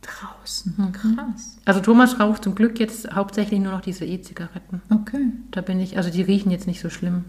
Draußen. 0.01 0.91
Krass. 0.93 1.57
Also 1.65 1.81
Thomas 1.81 2.19
raucht 2.19 2.43
zum 2.43 2.55
Glück 2.55 2.79
jetzt 2.79 3.13
hauptsächlich 3.13 3.59
nur 3.59 3.73
noch 3.73 3.81
diese 3.81 4.05
E-Zigaretten. 4.05 4.81
Okay. 4.89 5.31
Da 5.51 5.61
bin 5.61 5.79
ich, 5.79 5.97
also 5.97 6.09
die 6.09 6.21
riechen 6.21 6.51
jetzt 6.51 6.67
nicht 6.67 6.79
so 6.79 6.89
schlimm. 6.89 7.25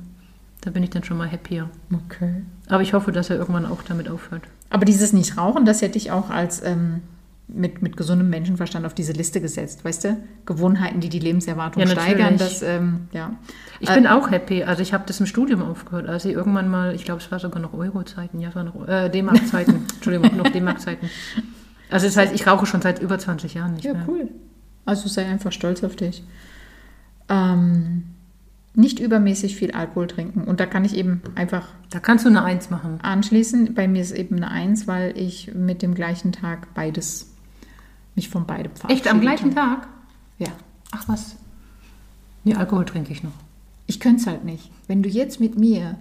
Da 0.60 0.70
bin 0.70 0.82
ich 0.82 0.90
dann 0.90 1.02
schon 1.02 1.16
mal 1.16 1.30
happier. 1.30 1.70
Okay. 1.92 2.42
Aber 2.68 2.82
ich 2.82 2.92
hoffe, 2.92 3.10
dass 3.10 3.30
er 3.30 3.36
irgendwann 3.36 3.66
auch 3.66 3.82
damit 3.82 4.08
aufhört. 4.08 4.42
Aber 4.70 4.84
dieses 4.84 5.12
Nicht-Rauchen, 5.12 5.64
das 5.64 5.82
hätte 5.82 5.98
ich 5.98 6.10
auch 6.10 6.30
als 6.30 6.62
ähm, 6.62 7.02
mit, 7.48 7.80
mit 7.82 7.96
gesundem 7.96 8.28
Menschenverstand 8.30 8.84
auf 8.84 8.92
diese 8.94 9.12
Liste 9.12 9.40
gesetzt, 9.40 9.84
weißt 9.84 10.04
du? 10.04 10.16
Gewohnheiten, 10.46 11.00
die 11.00 11.08
die 11.08 11.18
Lebenserwartung 11.18 11.82
Ja, 11.82 11.88
steigern, 11.88 12.36
das, 12.36 12.62
ähm, 12.62 13.08
ja. 13.12 13.32
Ich 13.80 13.88
Äh, 13.88 13.94
bin 13.94 14.06
auch 14.06 14.30
happy. 14.30 14.64
Also 14.64 14.82
ich 14.82 14.92
habe 14.92 15.04
das 15.06 15.18
im 15.20 15.26
Studium 15.26 15.62
aufgehört. 15.62 16.08
als 16.08 16.24
ich 16.26 16.32
irgendwann 16.34 16.68
mal, 16.68 16.94
ich 16.94 17.04
glaube, 17.04 17.20
es 17.22 17.30
war 17.32 17.38
sogar 17.38 17.60
noch 17.62 17.72
Euro-Zeiten, 17.72 18.38
ja, 18.40 18.50
es 18.50 18.54
war 18.54 18.64
noch 18.64 18.86
äh, 18.86 19.08
D-Mark-Zeiten. 19.08 19.86
Entschuldigung, 19.94 20.36
noch 20.36 20.48
D-Mark-Zeiten. 20.50 21.08
Also 21.90 22.06
das 22.06 22.16
heißt, 22.18 22.34
ich 22.34 22.46
rauche 22.46 22.66
schon 22.66 22.82
seit 22.82 23.00
über 23.00 23.18
20 23.18 23.54
Jahren 23.54 23.74
nicht 23.74 23.84
Ja, 23.84 23.94
mehr. 23.94 24.04
cool. 24.08 24.28
Also 24.84 25.08
sei 25.08 25.24
einfach 25.26 25.52
stolz 25.52 25.82
auf 25.84 25.96
dich. 25.96 26.22
Ähm, 27.28 28.04
nicht 28.74 29.00
übermäßig 29.00 29.56
viel 29.56 29.72
Alkohol 29.72 30.06
trinken. 30.06 30.44
Und 30.44 30.60
da 30.60 30.66
kann 30.66 30.84
ich 30.84 30.94
eben 30.96 31.20
einfach 31.34 31.66
Da 31.90 31.98
kannst 31.98 32.24
du 32.24 32.28
eine 32.28 32.44
Eins 32.44 32.70
machen. 32.70 32.98
anschließen. 33.02 33.74
Bei 33.74 33.88
mir 33.88 34.02
ist 34.02 34.12
eben 34.12 34.36
eine 34.36 34.50
Eins, 34.50 34.86
weil 34.86 35.16
ich 35.18 35.52
mit 35.54 35.82
dem 35.82 35.94
gleichen 35.94 36.32
Tag 36.32 36.74
beides, 36.74 37.34
mich 38.18 38.28
von 38.28 38.46
beidem 38.46 38.72
verabschieden 38.74 38.98
Echt 38.98 39.08
am 39.10 39.20
gleichen. 39.20 39.54
Tag? 39.54 39.88
Ja. 40.38 40.48
Ach 40.90 41.08
was. 41.08 41.36
Nee, 42.44 42.54
Alkohol 42.54 42.84
trinke 42.84 43.12
ich 43.12 43.22
noch. 43.22 43.32
Ich 43.86 44.00
könnte 44.00 44.20
es 44.20 44.26
halt 44.26 44.44
nicht. 44.44 44.70
Wenn 44.86 45.02
du 45.02 45.08
jetzt 45.08 45.40
mit 45.40 45.56
mir 45.58 45.96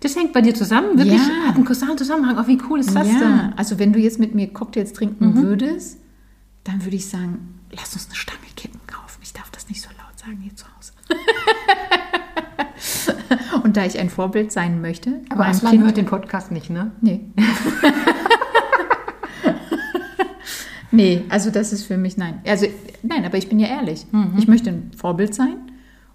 Das 0.00 0.16
hängt 0.16 0.32
bei 0.32 0.40
dir 0.42 0.54
zusammen? 0.54 0.98
Wirklich? 0.98 1.20
Ja. 1.20 1.48
Hat 1.48 1.54
einen 1.54 1.64
kausalen 1.64 1.96
Zusammenhang. 1.96 2.36
Oh, 2.38 2.46
wie 2.48 2.58
cool 2.68 2.80
ist 2.80 2.94
das 2.94 3.08
ja, 3.08 3.18
denn? 3.18 3.52
also 3.56 3.78
wenn 3.78 3.92
du 3.92 4.00
jetzt 4.00 4.18
mit 4.18 4.34
mir 4.34 4.52
Cocktails 4.52 4.92
trinken 4.92 5.36
würdest, 5.36 5.98
dann 6.64 6.84
würde 6.84 6.96
ich 6.96 7.08
sagen, 7.08 7.60
lass 7.70 7.94
uns 7.94 8.06
eine 8.06 8.16
Stange 8.16 8.40
Kippen 8.56 8.80
kaufen. 8.86 9.20
Ich 9.22 9.32
darf 9.32 9.50
das 9.50 9.68
nicht 9.68 9.80
so 9.80 9.88
laut 9.90 10.18
sagen 10.18 10.38
hier 10.40 10.54
zu 10.56 10.66
Hause. 10.76 10.92
Und 13.62 13.76
da 13.76 13.84
ich 13.84 13.98
ein 13.98 14.10
Vorbild 14.10 14.52
sein 14.52 14.80
möchte, 14.80 15.20
Aber 15.30 15.46
Aslan 15.46 15.84
hört 15.84 15.96
den 15.96 16.06
Podcast 16.06 16.50
nicht, 16.50 16.70
ne? 16.70 16.90
Nee. 17.00 17.20
Nee, 20.94 21.22
also 21.28 21.50
das 21.50 21.72
ist 21.72 21.84
für 21.84 21.96
mich 21.96 22.16
nein. 22.16 22.40
Also 22.46 22.66
nein, 23.02 23.24
aber 23.24 23.36
ich 23.38 23.48
bin 23.48 23.58
ja 23.58 23.68
ehrlich. 23.68 24.06
Mhm. 24.12 24.34
Ich 24.38 24.48
möchte 24.48 24.70
ein 24.70 24.90
Vorbild 24.96 25.34
sein 25.34 25.56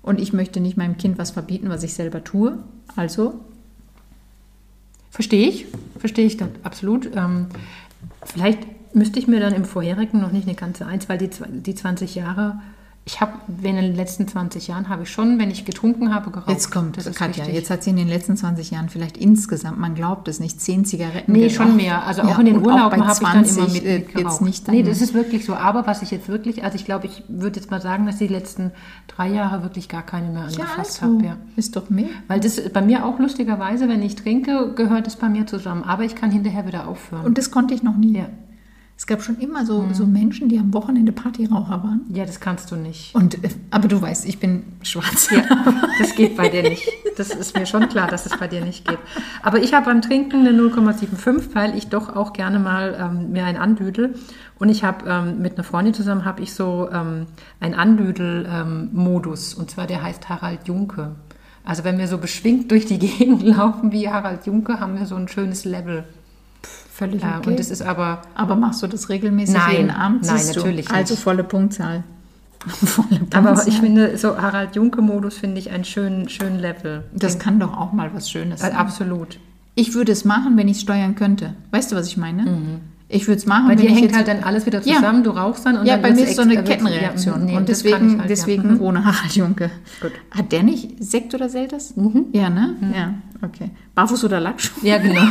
und 0.01 0.19
ich 0.19 0.33
möchte 0.33 0.59
nicht 0.59 0.77
meinem 0.77 0.97
Kind 0.97 1.17
was 1.17 1.31
verbieten, 1.31 1.69
was 1.69 1.83
ich 1.83 1.93
selber 1.93 2.23
tue. 2.23 2.59
Also 2.95 3.39
Verstehe 5.11 5.49
ich, 5.49 5.65
verstehe 5.97 6.25
ich 6.25 6.37
das 6.37 6.49
absolut. 6.63 7.09
Ähm, 7.15 7.47
vielleicht 8.23 8.59
müsste 8.95 9.19
ich 9.19 9.27
mir 9.27 9.39
dann 9.39 9.53
im 9.53 9.65
vorherigen 9.65 10.21
noch 10.21 10.31
nicht 10.31 10.47
eine 10.47 10.55
ganze 10.55 10.85
Eins, 10.85 11.09
weil 11.09 11.17
die, 11.17 11.29
die 11.49 11.75
20 11.75 12.15
Jahre, 12.15 12.61
ich 13.11 13.21
habe 13.21 13.33
in 13.63 13.75
den 13.75 13.95
letzten 13.95 14.27
20 14.27 14.67
Jahren 14.67 14.87
habe 14.87 15.01
ich 15.01 15.09
schon, 15.09 15.39
wenn 15.39 15.49
ich 15.49 15.65
getrunken 15.65 16.13
habe, 16.13 16.29
geraucht. 16.29 16.47
jetzt 16.49 16.69
kommt 16.69 16.95
das 16.95 17.05
Katja, 17.15 17.43
richtig. 17.43 17.55
jetzt 17.55 17.71
hat 17.71 17.81
sie 17.83 17.89
in 17.89 17.95
den 17.95 18.07
letzten 18.07 18.37
20 18.37 18.69
Jahren 18.69 18.87
vielleicht 18.89 19.17
insgesamt, 19.17 19.79
man 19.79 19.95
glaubt 19.95 20.27
es 20.27 20.39
nicht, 20.39 20.61
zehn 20.61 20.85
Zigaretten 20.85 21.31
Nee, 21.31 21.47
geraucht. 21.47 21.55
schon 21.55 21.75
mehr. 21.75 22.03
Also 22.05 22.21
auch 22.21 22.29
Ja, 22.29 22.39
in 22.39 22.45
den 22.45 22.57
Urlauben 22.63 23.03
habe 23.07 23.11
ich 23.13 23.19
dann 23.19 23.45
20, 23.45 23.57
immer 23.57 23.67
mit, 23.73 23.83
äh, 23.83 23.93
mit 23.99 24.03
jetzt 24.09 24.13
geraucht. 24.15 24.41
nicht 24.41 24.67
nee, 24.67 24.83
das 24.83 25.01
ist 25.01 25.15
wirklich 25.15 25.43
so. 25.43 25.55
Aber 25.55 25.87
was 25.87 26.03
ich 26.03 26.11
jetzt 26.11 26.27
wirklich, 26.29 26.63
also 26.63 26.75
ich 26.75 26.85
glaube, 26.85 27.07
ich 27.07 27.23
würde 27.27 27.59
jetzt 27.59 27.71
mal 27.71 27.81
sagen, 27.81 28.05
dass 28.05 28.21
ich 28.21 28.27
die 28.27 28.33
letzten 28.33 28.71
drei 29.07 29.27
Jahre 29.29 29.63
wirklich 29.63 29.89
gar 29.89 30.03
keine 30.03 30.27
mehr 30.29 30.41
ja, 30.43 30.63
angefasst 30.63 31.01
also, 31.01 31.15
habe. 31.15 31.25
Ja. 31.25 31.37
ist 31.55 31.75
doch 31.75 31.89
mehr. 31.89 32.09
Weil 32.27 32.39
das 32.39 32.61
bei 32.69 32.81
mir 32.83 33.05
auch 33.05 33.17
lustigerweise, 33.17 33.89
wenn 33.89 34.03
ich 34.03 34.17
trinke, 34.17 34.73
gehört 34.75 35.07
es 35.07 35.15
bei 35.15 35.29
mir 35.29 35.47
zusammen. 35.47 35.83
Aber 35.83 36.03
ich 36.03 36.13
kann 36.13 36.29
hinterher 36.29 36.67
wieder 36.67 36.87
aufhören. 36.87 37.25
Und 37.25 37.39
das 37.39 37.49
konnte 37.49 37.73
ich 37.73 37.81
noch 37.81 37.97
nie. 37.97 38.17
ja. 38.19 38.25
Es 38.99 39.07
gab 39.07 39.23
schon 39.23 39.39
immer 39.39 39.65
so, 39.65 39.87
so 39.93 40.05
Menschen, 40.05 40.49
die 40.49 40.59
am 40.59 40.73
Wochenende 40.73 41.13
Partyraucher 41.13 41.83
waren. 41.83 42.01
ja, 42.13 42.25
das 42.25 42.41
kannst 42.41 42.69
du 42.69 42.75
nicht. 42.75 43.15
Und, 43.15 43.41
äh, 43.45 43.49
aber 43.71 43.87
du 43.87 44.01
weißt, 44.01 44.27
ich 44.27 44.39
bin 44.39 44.63
schwarz. 44.81 45.29
Ja, 45.31 45.41
das 45.99 46.15
geht 46.15 46.35
bei 46.35 46.49
dir 46.49 46.63
nicht. 46.63 46.85
Das 47.15 47.29
ist 47.29 47.57
mir 47.57 47.65
schon 47.65 47.87
klar, 47.87 48.09
dass 48.09 48.25
es 48.25 48.37
bei 48.37 48.49
dir 48.49 48.59
nicht 48.59 48.85
geht. 48.85 48.99
Aber 49.41 49.59
ich 49.59 49.73
habe 49.73 49.85
beim 49.85 50.01
Trinken 50.01 50.45
eine 50.45 50.51
0,75, 50.51 51.55
weil 51.55 51.77
ich 51.77 51.87
doch 51.87 52.13
auch 52.13 52.33
gerne 52.33 52.59
mal 52.59 52.97
ähm, 52.99 53.31
mir 53.31 53.45
ein 53.45 53.55
andüdel. 53.55 54.15
Und 54.57 54.67
ich 54.67 54.83
habe 54.83 55.09
ähm, 55.09 55.41
mit 55.41 55.53
einer 55.53 55.63
Freundin 55.63 55.93
zusammen 55.93 56.25
habe 56.25 56.41
ich 56.41 56.53
so 56.53 56.89
ähm, 56.91 57.27
einen 57.61 57.75
Andüdel-Modus. 57.75 59.53
und 59.53 59.71
zwar 59.71 59.87
der 59.87 60.03
heißt 60.03 60.27
Harald 60.27 60.67
Junke. 60.67 61.15
Also 61.63 61.85
wenn 61.85 61.99
wir 61.99 62.09
so 62.09 62.17
beschwingt 62.17 62.69
durch 62.69 62.85
die 62.85 62.99
Gegend 62.99 63.43
laufen 63.43 63.93
wie 63.93 64.09
Harald 64.09 64.45
Junke, 64.45 64.81
haben 64.81 64.99
wir 64.99 65.05
so 65.05 65.15
ein 65.15 65.29
schönes 65.29 65.63
Level. 65.63 66.03
Völlig 66.99 67.21
Ja, 67.21 67.37
okay. 67.39 67.49
Und 67.51 67.59
das 67.59 67.69
ist 67.71 67.81
aber 67.81 68.21
aber 68.35 68.55
machst 68.57 68.83
du 68.83 68.87
das 68.87 69.07
regelmäßig 69.09 69.55
Nein, 69.55 69.71
jeden 69.77 69.89
Abend? 69.91 70.25
nein, 70.25 70.37
siehst 70.37 70.55
du? 70.55 70.59
natürlich 70.59 70.91
Also 70.91 71.13
nicht. 71.13 71.23
volle 71.23 71.43
Punktzahl. 71.45 72.03
aber 73.33 73.65
ich 73.67 73.79
finde, 73.79 74.17
so 74.17 74.37
Harald 74.37 74.75
Junke-Modus 74.75 75.37
finde 75.37 75.59
ich 75.59 75.71
einen 75.71 75.85
schönen, 75.85 76.27
schönen 76.27 76.59
Level. 76.59 77.05
das 77.13 77.39
kann 77.39 77.57
doch 77.59 77.75
auch 77.77 77.93
mal 77.93 78.11
was 78.13 78.29
Schönes 78.29 78.59
Äh, 78.59 78.65
sein. 78.67 78.75
Absolut. 78.75 79.39
Ich 79.75 79.93
würde 79.93 80.11
es 80.11 80.25
machen, 80.25 80.57
wenn 80.57 80.67
ich 80.67 80.75
es 80.77 80.81
steuern 80.83 81.15
könnte. 81.15 81.53
Weißt 81.71 81.89
du, 81.91 81.95
was 81.95 82.07
ich 82.07 82.17
meine? 82.17 82.81
Ich 83.11 83.27
würde 83.27 83.39
es 83.39 83.47
machen, 83.47 83.67
Bei 83.67 83.75
dir 83.75 83.89
hängt 83.89 84.15
halt 84.15 84.27
dann 84.27 84.43
alles 84.43 84.67
wieder 84.67 84.81
Ja. 84.83 84.97
zusammen, 84.97 85.23
du 85.23 85.31
rauchst 85.31 85.65
dann 85.65 85.77
und 85.77 85.87
ja, 85.87 85.93
dann 85.93 86.03
bei 86.03 86.11
mir 86.13 86.25
ist 86.27 86.35
so 86.35 86.43
eine 86.43 86.55
wird's- 86.57 86.69
Kettenreaktion. 86.69 87.39
Ja, 87.39 87.45
nee, 87.45 87.57
und 87.57 87.67
deswegen, 87.67 88.19
halt, 88.19 88.29
deswegen 88.29 88.63
ja. 88.69 88.75
Mhm. 88.75 88.81
ohne 88.81 89.03
Harald 89.03 89.35
Junke. 89.35 89.71
Gut. 89.99 90.11
Hat 90.29 90.51
der 90.51 90.61
nicht 90.61 91.03
Sekt 91.03 91.33
oder 91.33 91.49
Selters? 91.49 91.95
Ja, 92.33 92.51
ne? 92.51 92.75
Ja, 92.95 93.15
okay. 93.41 93.71
Barfuß 93.95 94.23
oder 94.25 94.39
Lackschuh? 94.39 94.79
Ja, 94.85 94.99
genau. 94.99 95.23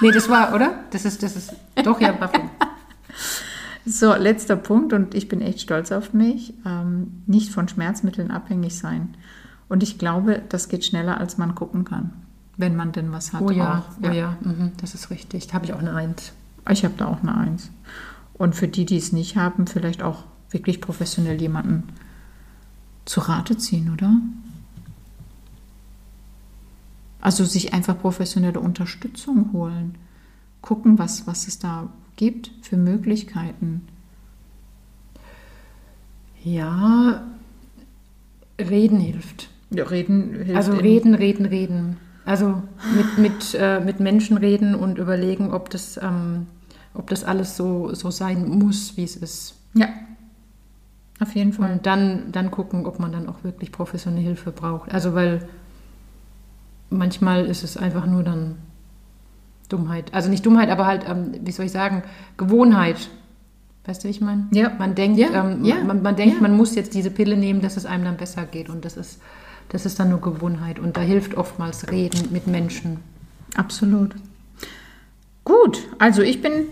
Nee, 0.00 0.12
das 0.12 0.30
war, 0.30 0.54
oder? 0.54 0.80
Das 0.90 1.04
ist, 1.04 1.22
das 1.22 1.36
ist, 1.36 1.52
doch, 1.84 2.00
ja, 2.00 2.12
Buffy. 2.12 2.40
So, 3.88 4.14
letzter 4.14 4.56
Punkt 4.56 4.92
und 4.92 5.14
ich 5.14 5.28
bin 5.28 5.40
echt 5.40 5.60
stolz 5.60 5.92
auf 5.92 6.12
mich. 6.12 6.54
Ähm, 6.66 7.22
nicht 7.26 7.52
von 7.52 7.68
Schmerzmitteln 7.68 8.32
abhängig 8.32 8.76
sein. 8.76 9.14
Und 9.68 9.82
ich 9.84 9.98
glaube, 9.98 10.42
das 10.48 10.68
geht 10.68 10.84
schneller, 10.84 11.18
als 11.20 11.38
man 11.38 11.54
gucken 11.54 11.84
kann, 11.84 12.12
wenn 12.56 12.74
man 12.74 12.90
denn 12.92 13.12
was 13.12 13.32
hat. 13.32 13.42
Oh 13.42 13.50
ja, 13.50 13.84
auch. 14.02 14.08
oh 14.08 14.12
ja, 14.12 14.36
mhm, 14.40 14.72
das 14.80 14.94
ist 14.94 15.10
richtig. 15.10 15.46
Da 15.48 15.54
habe 15.54 15.66
ich 15.66 15.72
auch 15.72 15.78
eine 15.78 15.94
Eins. 15.94 16.32
Ich 16.70 16.84
habe 16.84 16.94
da 16.96 17.06
auch 17.06 17.22
eine 17.22 17.36
Eins. 17.36 17.70
Und 18.34 18.54
für 18.54 18.68
die, 18.68 18.84
die 18.84 18.96
es 18.96 19.12
nicht 19.12 19.36
haben, 19.36 19.66
vielleicht 19.66 20.02
auch 20.02 20.24
wirklich 20.50 20.80
professionell 20.80 21.40
jemanden 21.40 21.84
zu 23.04 23.20
Rate 23.20 23.56
ziehen, 23.56 23.92
oder? 23.92 24.12
Also 27.20 27.44
sich 27.44 27.72
einfach 27.72 27.98
professionelle 27.98 28.60
Unterstützung 28.60 29.52
holen. 29.52 29.96
Gucken, 30.60 30.98
was, 30.98 31.26
was 31.26 31.48
es 31.48 31.58
da 31.58 31.88
gibt 32.16 32.50
für 32.62 32.76
Möglichkeiten. 32.76 33.82
Ja, 36.44 37.26
reden 38.58 39.00
hilft. 39.00 39.50
Ja, 39.70 39.84
reden 39.84 40.34
hilft. 40.34 40.56
Also 40.56 40.72
reden, 40.72 41.14
reden, 41.14 41.46
reden. 41.46 41.96
Also 42.24 42.62
mit, 42.94 43.18
mit, 43.18 43.56
äh, 43.58 43.80
mit 43.80 44.00
Menschen 44.00 44.36
reden 44.36 44.74
und 44.74 44.98
überlegen, 44.98 45.52
ob 45.52 45.70
das, 45.70 45.98
ähm, 46.02 46.46
ob 46.98 47.08
das 47.10 47.24
alles 47.24 47.56
so, 47.56 47.94
so 47.94 48.10
sein 48.10 48.48
muss, 48.48 48.96
wie 48.96 49.04
es 49.04 49.16
ist. 49.16 49.54
Ja, 49.74 49.88
auf 51.20 51.34
jeden 51.34 51.52
Fall. 51.52 51.72
Und 51.72 51.86
dann, 51.86 52.32
dann 52.32 52.50
gucken, 52.50 52.86
ob 52.86 52.98
man 52.98 53.12
dann 53.12 53.28
auch 53.28 53.42
wirklich 53.42 53.72
professionelle 53.72 54.22
Hilfe 54.22 54.50
braucht. 54.50 54.92
Also 54.92 55.14
weil 55.14 55.48
manchmal 56.90 57.46
ist 57.46 57.64
es 57.64 57.76
einfach 57.76 58.06
nur 58.06 58.22
dann 58.22 58.56
Dummheit. 59.68 60.12
Also 60.14 60.28
nicht 60.28 60.44
Dummheit, 60.44 60.68
aber 60.68 60.86
halt, 60.86 61.08
ähm, 61.08 61.32
wie 61.40 61.52
soll 61.52 61.66
ich 61.66 61.72
sagen, 61.72 62.02
Gewohnheit. 62.36 63.08
Weißt 63.86 64.02
du, 64.02 64.08
wie 64.08 64.10
ich 64.10 64.20
meine? 64.20 64.46
Ja. 64.52 64.72
Man 64.78 64.94
denkt, 64.94 65.18
Ja, 65.18 65.44
ähm, 65.44 65.64
ja, 65.64 65.76
man, 65.82 66.02
man 66.02 66.16
denkt, 66.16 66.36
ja. 66.36 66.42
man 66.42 66.56
muss 66.56 66.74
jetzt 66.74 66.94
diese 66.94 67.10
Pille 67.10 67.36
nehmen, 67.36 67.60
dass 67.60 67.76
es 67.76 67.86
einem 67.86 68.04
dann 68.04 68.16
besser 68.16 68.44
geht. 68.44 68.68
Und 68.68 68.84
das 68.84 68.96
ist, 68.96 69.20
das 69.70 69.86
ist 69.86 69.98
dann 69.98 70.10
nur 70.10 70.20
Gewohnheit. 70.20 70.78
Und 70.78 70.96
da 70.96 71.00
hilft 71.00 71.34
oftmals 71.34 71.90
Reden 71.90 72.30
mit 72.30 72.46
Menschen. 72.46 72.98
Absolut. 73.54 74.14
Gut, 75.44 75.78
also 75.98 76.22
ich 76.22 76.42
bin 76.42 76.66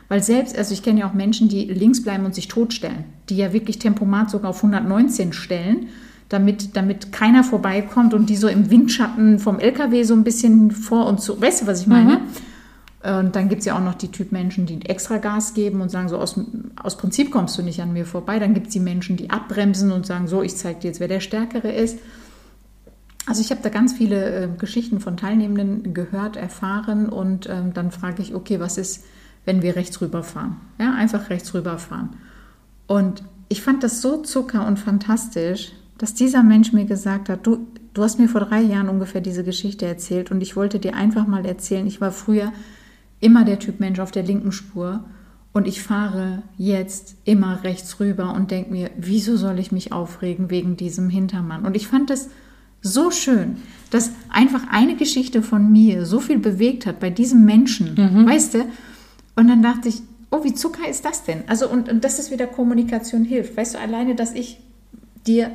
Weil 0.08 0.24
selbst, 0.24 0.58
also 0.58 0.74
ich 0.74 0.82
kenne 0.82 1.02
ja 1.02 1.10
auch 1.10 1.14
Menschen, 1.14 1.50
die 1.50 1.66
links 1.66 2.02
bleiben 2.02 2.26
und 2.26 2.34
sich 2.34 2.48
totstellen, 2.48 3.04
die 3.30 3.38
ja 3.38 3.54
wirklich 3.54 3.78
Tempomat 3.78 4.30
sogar 4.30 4.50
auf 4.50 4.58
119 4.58 5.34
stellen, 5.34 5.88
damit, 6.30 6.76
damit 6.78 7.12
keiner 7.12 7.44
vorbeikommt 7.44 8.14
und 8.14 8.30
die 8.30 8.38
so 8.38 8.48
im 8.48 8.72
Windschatten 8.72 9.40
vom 9.40 9.60
LKW 9.60 10.04
so 10.04 10.14
ein 10.14 10.24
bisschen 10.24 10.72
vor 10.72 11.08
und 11.08 11.22
zu, 11.22 11.40
weißt 11.40 11.64
du, 11.64 11.68
was 11.68 11.82
ich 11.82 11.88
meine? 11.88 12.22
Und 13.02 13.36
dann 13.36 13.48
gibt 13.48 13.62
es 13.62 13.66
ja 13.66 13.78
auch 13.78 13.84
noch 13.84 13.96
die 13.96 14.12
Typ 14.12 14.34
Menschen, 14.34 14.66
die 14.66 14.86
extra 14.86 15.18
Gas 15.18 15.54
geben 15.54 15.80
und 15.80 15.90
sagen, 15.90 16.10
so 16.10 16.18
aus, 16.18 16.38
aus 16.82 16.98
Prinzip 16.98 17.32
kommst 17.32 17.58
du 17.58 17.64
nicht 17.64 17.82
an 17.82 17.94
mir 17.94 18.06
vorbei. 18.06 18.40
Dann 18.40 18.54
gibt 18.54 18.68
es 18.68 18.74
die 18.74 18.82
Menschen, 18.82 19.16
die 19.16 19.30
abbremsen 19.30 19.92
und 19.92 20.06
sagen, 20.06 20.28
so, 20.28 20.42
ich 20.42 20.58
zeige 20.58 20.82
dir 20.82 20.88
jetzt, 20.88 21.00
wer 21.00 21.08
der 21.08 21.22
Stärkere 21.22 21.72
ist. 21.72 22.00
Also 23.26 23.42
ich 23.42 23.52
habe 23.52 23.62
da 23.62 23.70
ganz 23.70 23.94
viele 23.94 24.44
äh, 24.44 24.48
Geschichten 24.58 25.00
von 25.00 25.16
Teilnehmenden 25.16 25.94
gehört, 25.94 26.36
erfahren 26.36 27.08
und 27.08 27.48
ähm, 27.48 27.74
dann 27.74 27.92
frage 27.92 28.22
ich, 28.22 28.34
okay, 28.34 28.60
was 28.60 28.78
ist, 28.78 29.06
wenn 29.46 29.62
wir 29.62 29.76
rechts 29.76 30.02
rüberfahren? 30.02 30.58
Ja, 30.80 30.94
einfach 30.94 31.30
rechts 31.30 31.54
rüberfahren. 31.54 32.10
Und 32.88 33.24
ich 33.48 33.62
fand 33.62 33.84
das 33.84 34.02
so 34.02 34.24
zucker 34.24 34.66
und 34.66 34.80
fantastisch, 34.80 35.72
dass 35.98 36.16
dieser 36.16 36.44
Mensch 36.44 36.74
mir 36.74 36.86
gesagt 36.86 37.30
hat, 37.30 37.46
du, 37.46 37.68
du 37.94 38.04
hast 38.04 38.20
mir 38.20 38.28
vor 38.28 38.42
drei 38.42 38.62
Jahren 38.62 38.90
ungefähr 38.90 39.22
diese 39.22 39.44
Geschichte 39.44 39.86
erzählt 39.86 40.32
und 40.32 40.42
ich 40.42 40.56
wollte 40.56 40.80
dir 40.80 40.96
einfach 40.96 41.28
mal 41.28 41.46
erzählen, 41.46 41.86
ich 41.86 42.02
war 42.02 42.12
früher 42.12 42.52
immer 43.20 43.46
der 43.46 43.60
Typ 43.60 43.80
Mensch 43.80 44.00
auf 44.00 44.12
der 44.12 44.24
linken 44.24 44.52
Spur 44.52 45.04
und 45.52 45.68
ich 45.68 45.82
fahre 45.82 46.44
jetzt 46.58 47.16
immer 47.26 47.64
rechts 47.64 48.00
rüber 48.00 48.34
und 48.34 48.52
denke 48.52 48.72
mir, 48.72 48.92
wieso 48.98 49.36
soll 49.36 49.60
ich 49.60 49.72
mich 49.72 49.92
aufregen 49.92 50.50
wegen 50.50 50.78
diesem 50.78 51.10
Hintermann? 51.10 51.66
Und 51.66 51.76
ich 51.76 51.88
fand 51.88 52.12
es 52.12 52.30
so 52.82 53.12
schön, 53.12 53.58
dass 53.90 54.12
einfach 54.30 54.64
eine 54.72 54.96
Geschichte 54.96 55.42
von 55.42 55.72
mir 55.72 56.06
so 56.06 56.20
viel 56.20 56.40
bewegt 56.40 56.86
hat 56.86 57.00
bei 57.00 57.10
diesem 57.10 57.46
Menschen, 57.46 57.96
mhm. 57.96 58.28
weißt 58.28 58.54
du? 58.54 58.60
Und 59.36 59.48
dann 59.48 59.62
dachte 59.64 59.90
ich, 59.90 60.02
oh, 60.32 60.44
wie 60.44 60.54
Zucker 60.54 60.88
ist 60.88 61.04
das 61.04 61.24
denn? 61.24 61.44
Also, 61.48 61.70
und, 61.70 61.90
und 61.90 62.04
das 62.04 62.20
ist 62.20 62.32
wieder 62.32 62.48
Kommunikation 62.48 63.26
hilft. 63.26 63.58
Weißt 63.58 63.76
du, 63.76 63.80
alleine, 63.80 64.16
dass 64.16 64.34
ich 64.34 64.60
dir 65.26 65.52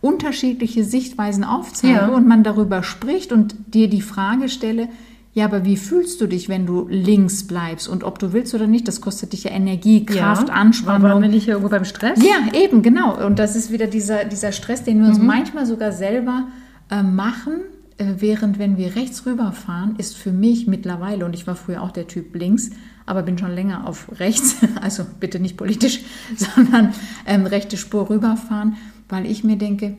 unterschiedliche 0.00 0.84
Sichtweisen 0.84 1.44
aufzeige 1.44 1.94
ja. 1.94 2.08
und 2.08 2.26
man 2.26 2.42
darüber 2.42 2.82
spricht 2.82 3.32
und 3.32 3.54
dir 3.74 3.88
die 3.88 4.02
Frage 4.02 4.48
stelle, 4.48 4.88
ja, 5.32 5.44
aber 5.44 5.64
wie 5.64 5.76
fühlst 5.76 6.20
du 6.20 6.26
dich, 6.26 6.48
wenn 6.48 6.66
du 6.66 6.88
links 6.88 7.46
bleibst? 7.46 7.88
Und 7.88 8.02
ob 8.02 8.18
du 8.18 8.32
willst 8.32 8.52
oder 8.52 8.66
nicht, 8.66 8.88
das 8.88 9.00
kostet 9.00 9.32
dich 9.32 9.44
ja 9.44 9.52
Energie, 9.52 10.04
Kraft, 10.04 10.48
ja, 10.48 10.54
Anspannung. 10.54 11.08
Aber 11.08 11.20
bin 11.20 11.32
ich 11.32 11.46
ja 11.46 11.52
irgendwo 11.52 11.70
beim 11.70 11.84
Stress? 11.84 12.18
Ja, 12.20 12.52
eben, 12.58 12.82
genau. 12.82 13.24
Und 13.24 13.38
das 13.38 13.54
ist 13.54 13.70
wieder 13.70 13.86
dieser, 13.86 14.24
dieser 14.24 14.50
Stress, 14.50 14.82
den 14.82 15.00
wir 15.00 15.08
uns 15.08 15.20
mhm. 15.20 15.26
manchmal 15.26 15.66
sogar 15.66 15.92
selber 15.92 16.48
äh, 16.90 17.04
machen, 17.04 17.60
äh, 17.98 18.14
während 18.18 18.58
wenn 18.58 18.76
wir 18.76 18.96
rechts 18.96 19.24
rüberfahren, 19.24 19.94
ist 19.98 20.16
für 20.16 20.32
mich 20.32 20.66
mittlerweile, 20.66 21.24
und 21.24 21.34
ich 21.34 21.46
war 21.46 21.54
früher 21.54 21.80
auch 21.82 21.92
der 21.92 22.08
Typ 22.08 22.34
links, 22.34 22.70
aber 23.06 23.22
bin 23.22 23.38
schon 23.38 23.54
länger 23.54 23.86
auf 23.86 24.08
rechts, 24.18 24.56
also 24.80 25.04
bitte 25.20 25.38
nicht 25.38 25.56
politisch, 25.56 26.00
sondern 26.36 26.92
ähm, 27.24 27.46
rechte 27.46 27.76
Spur 27.76 28.10
rüberfahren, 28.10 28.76
weil 29.08 29.26
ich 29.26 29.44
mir 29.44 29.56
denke, 29.56 29.96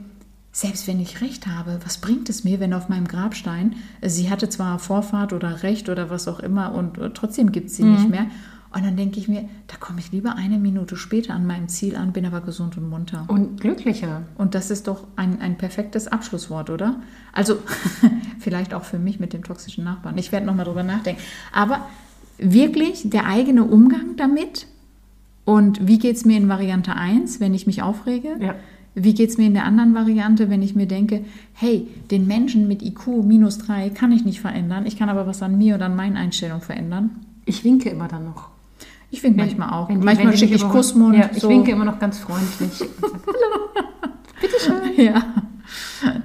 selbst 0.51 0.87
wenn 0.87 0.99
ich 0.99 1.21
recht 1.21 1.47
habe, 1.47 1.79
was 1.83 1.99
bringt 1.99 2.29
es 2.29 2.43
mir, 2.43 2.59
wenn 2.59 2.73
auf 2.73 2.89
meinem 2.89 3.07
Grabstein, 3.07 3.75
sie 4.01 4.29
hatte 4.29 4.49
zwar 4.49 4.79
Vorfahrt 4.79 5.33
oder 5.33 5.63
Recht 5.63 5.89
oder 5.89 6.09
was 6.09 6.27
auch 6.27 6.39
immer 6.39 6.73
und 6.73 6.97
äh, 6.97 7.11
trotzdem 7.11 7.51
gibt 7.51 7.69
es 7.69 7.77
sie 7.77 7.83
mhm. 7.83 7.93
nicht 7.93 8.09
mehr. 8.09 8.25
Und 8.73 8.85
dann 8.85 8.95
denke 8.95 9.19
ich 9.19 9.27
mir, 9.27 9.49
da 9.67 9.75
komme 9.75 9.99
ich 9.99 10.13
lieber 10.13 10.35
eine 10.37 10.57
Minute 10.57 10.95
später 10.95 11.33
an 11.33 11.45
meinem 11.45 11.67
Ziel 11.67 11.97
an, 11.97 12.13
bin 12.13 12.25
aber 12.25 12.39
gesund 12.39 12.77
und 12.77 12.89
munter. 12.89 13.25
Und 13.27 13.59
glücklicher. 13.59 14.23
Und 14.37 14.55
das 14.55 14.71
ist 14.71 14.87
doch 14.87 15.07
ein, 15.17 15.41
ein 15.41 15.57
perfektes 15.57 16.07
Abschlusswort, 16.07 16.69
oder? 16.69 17.01
Also 17.33 17.57
vielleicht 18.39 18.73
auch 18.73 18.85
für 18.85 18.97
mich 18.97 19.19
mit 19.19 19.33
dem 19.33 19.43
toxischen 19.43 19.83
Nachbarn. 19.83 20.17
Ich 20.17 20.31
werde 20.31 20.45
nochmal 20.45 20.63
drüber 20.63 20.83
nachdenken. 20.83 21.21
Aber 21.51 21.85
wirklich 22.37 23.09
der 23.09 23.25
eigene 23.27 23.65
Umgang 23.65 24.15
damit 24.15 24.67
und 25.43 25.85
wie 25.85 25.99
geht 25.99 26.15
es 26.15 26.23
mir 26.23 26.37
in 26.37 26.47
Variante 26.47 26.95
1, 26.95 27.39
wenn 27.39 27.53
ich 27.53 27.67
mich 27.67 27.81
aufrege? 27.81 28.37
Ja. 28.39 28.55
Wie 28.93 29.13
geht 29.13 29.29
es 29.29 29.37
mir 29.37 29.47
in 29.47 29.53
der 29.53 29.65
anderen 29.65 29.95
Variante, 29.95 30.49
wenn 30.49 30.61
ich 30.61 30.75
mir 30.75 30.85
denke, 30.85 31.23
hey, 31.53 31.87
den 32.09 32.27
Menschen 32.27 32.67
mit 32.67 32.81
IQ 32.81 33.23
minus 33.23 33.57
3 33.59 33.89
kann 33.89 34.11
ich 34.11 34.25
nicht 34.25 34.41
verändern, 34.41 34.85
ich 34.85 34.97
kann 34.97 35.09
aber 35.09 35.25
was 35.27 35.41
an 35.41 35.57
mir 35.57 35.75
oder 35.75 35.85
an 35.85 35.95
meinen 35.95 36.17
Einstellungen 36.17 36.61
verändern? 36.61 37.11
Ich 37.45 37.63
winke 37.63 37.89
immer 37.89 38.07
dann 38.07 38.25
noch. 38.25 38.49
Ich 39.09 39.23
winke 39.23 39.39
manchmal 39.39 39.69
auch. 39.69 39.87
Die, 39.87 39.95
manchmal 39.95 40.35
schicke 40.37 40.55
ich 40.55 40.63
Kussmund. 40.63 41.15
Ja, 41.15 41.29
ich 41.33 41.41
so. 41.41 41.49
winke 41.49 41.71
immer 41.71 41.85
noch 41.85 41.99
ganz 41.99 42.19
freundlich. 42.19 42.79
Hallo. 43.01 43.69
Bitteschön. 44.41 45.05
Ja, 45.05 45.23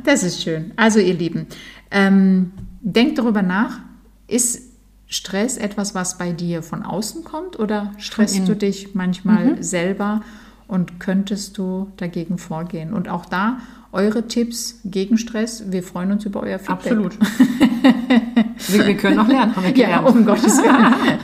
das 0.05 0.23
ist 0.23 0.43
schön. 0.43 0.73
Also 0.77 1.01
ihr 1.01 1.15
Lieben, 1.15 1.47
ähm, 1.91 2.53
denkt 2.81 3.19
darüber 3.19 3.43
nach, 3.43 3.81
ist 4.29 4.63
Stress 5.09 5.57
etwas, 5.57 5.95
was 5.95 6.19
bei 6.19 6.33
dir 6.33 6.63
von 6.63 6.83
außen 6.83 7.25
kommt 7.25 7.59
oder 7.59 7.93
stresst 7.99 8.49
du 8.49 8.57
dich 8.57 8.95
manchmal 8.95 9.57
mhm. 9.57 9.63
selber? 9.63 10.23
Und 10.69 11.01
könntest 11.01 11.59
du 11.59 11.93
dagegen 11.97 12.39
vorgehen? 12.39 12.93
Und 12.93 13.09
auch 13.09 13.27
da 13.27 13.59
eure 13.93 14.27
Tipps 14.27 14.81
gegen 14.85 15.17
Stress. 15.17 15.65
Wir 15.71 15.83
freuen 15.83 16.13
uns 16.13 16.25
über 16.25 16.43
euer 16.43 16.59
Feedback. 16.59 16.93
Absolut. 16.93 17.19
wir, 18.69 18.87
wir, 18.87 18.97
können 18.97 19.19
auch 19.19 19.29
lernen, 19.29 19.57
haben 19.57 19.65
wir 19.65 19.73
gelernt. 19.73 20.07
Ja, 20.07 20.13
um 20.13 20.27
Gottes 20.27 20.59
Willen. 20.59 21.19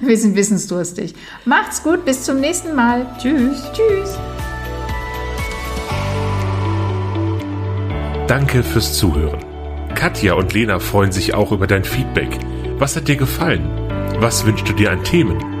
wir 0.00 0.16
sind 0.16 0.36
wissensdurstig. 0.36 1.14
Macht's 1.44 1.82
gut, 1.82 2.04
bis 2.04 2.22
zum 2.22 2.40
nächsten 2.40 2.74
Mal. 2.74 3.06
Tschüss. 3.18 3.62
Tschüss. 3.72 4.16
Danke 8.28 8.62
fürs 8.62 8.94
Zuhören. 8.94 9.40
Katja 9.94 10.34
und 10.34 10.52
Lena 10.52 10.78
freuen 10.78 11.12
sich 11.12 11.34
auch 11.34 11.52
über 11.52 11.66
dein 11.66 11.84
Feedback. 11.84 12.38
Was 12.78 12.96
hat 12.96 13.08
dir 13.08 13.16
gefallen? 13.16 13.68
Was 14.20 14.44
wünschst 14.44 14.68
du 14.68 14.72
dir 14.72 14.90
an 14.90 15.02
Themen? 15.04 15.55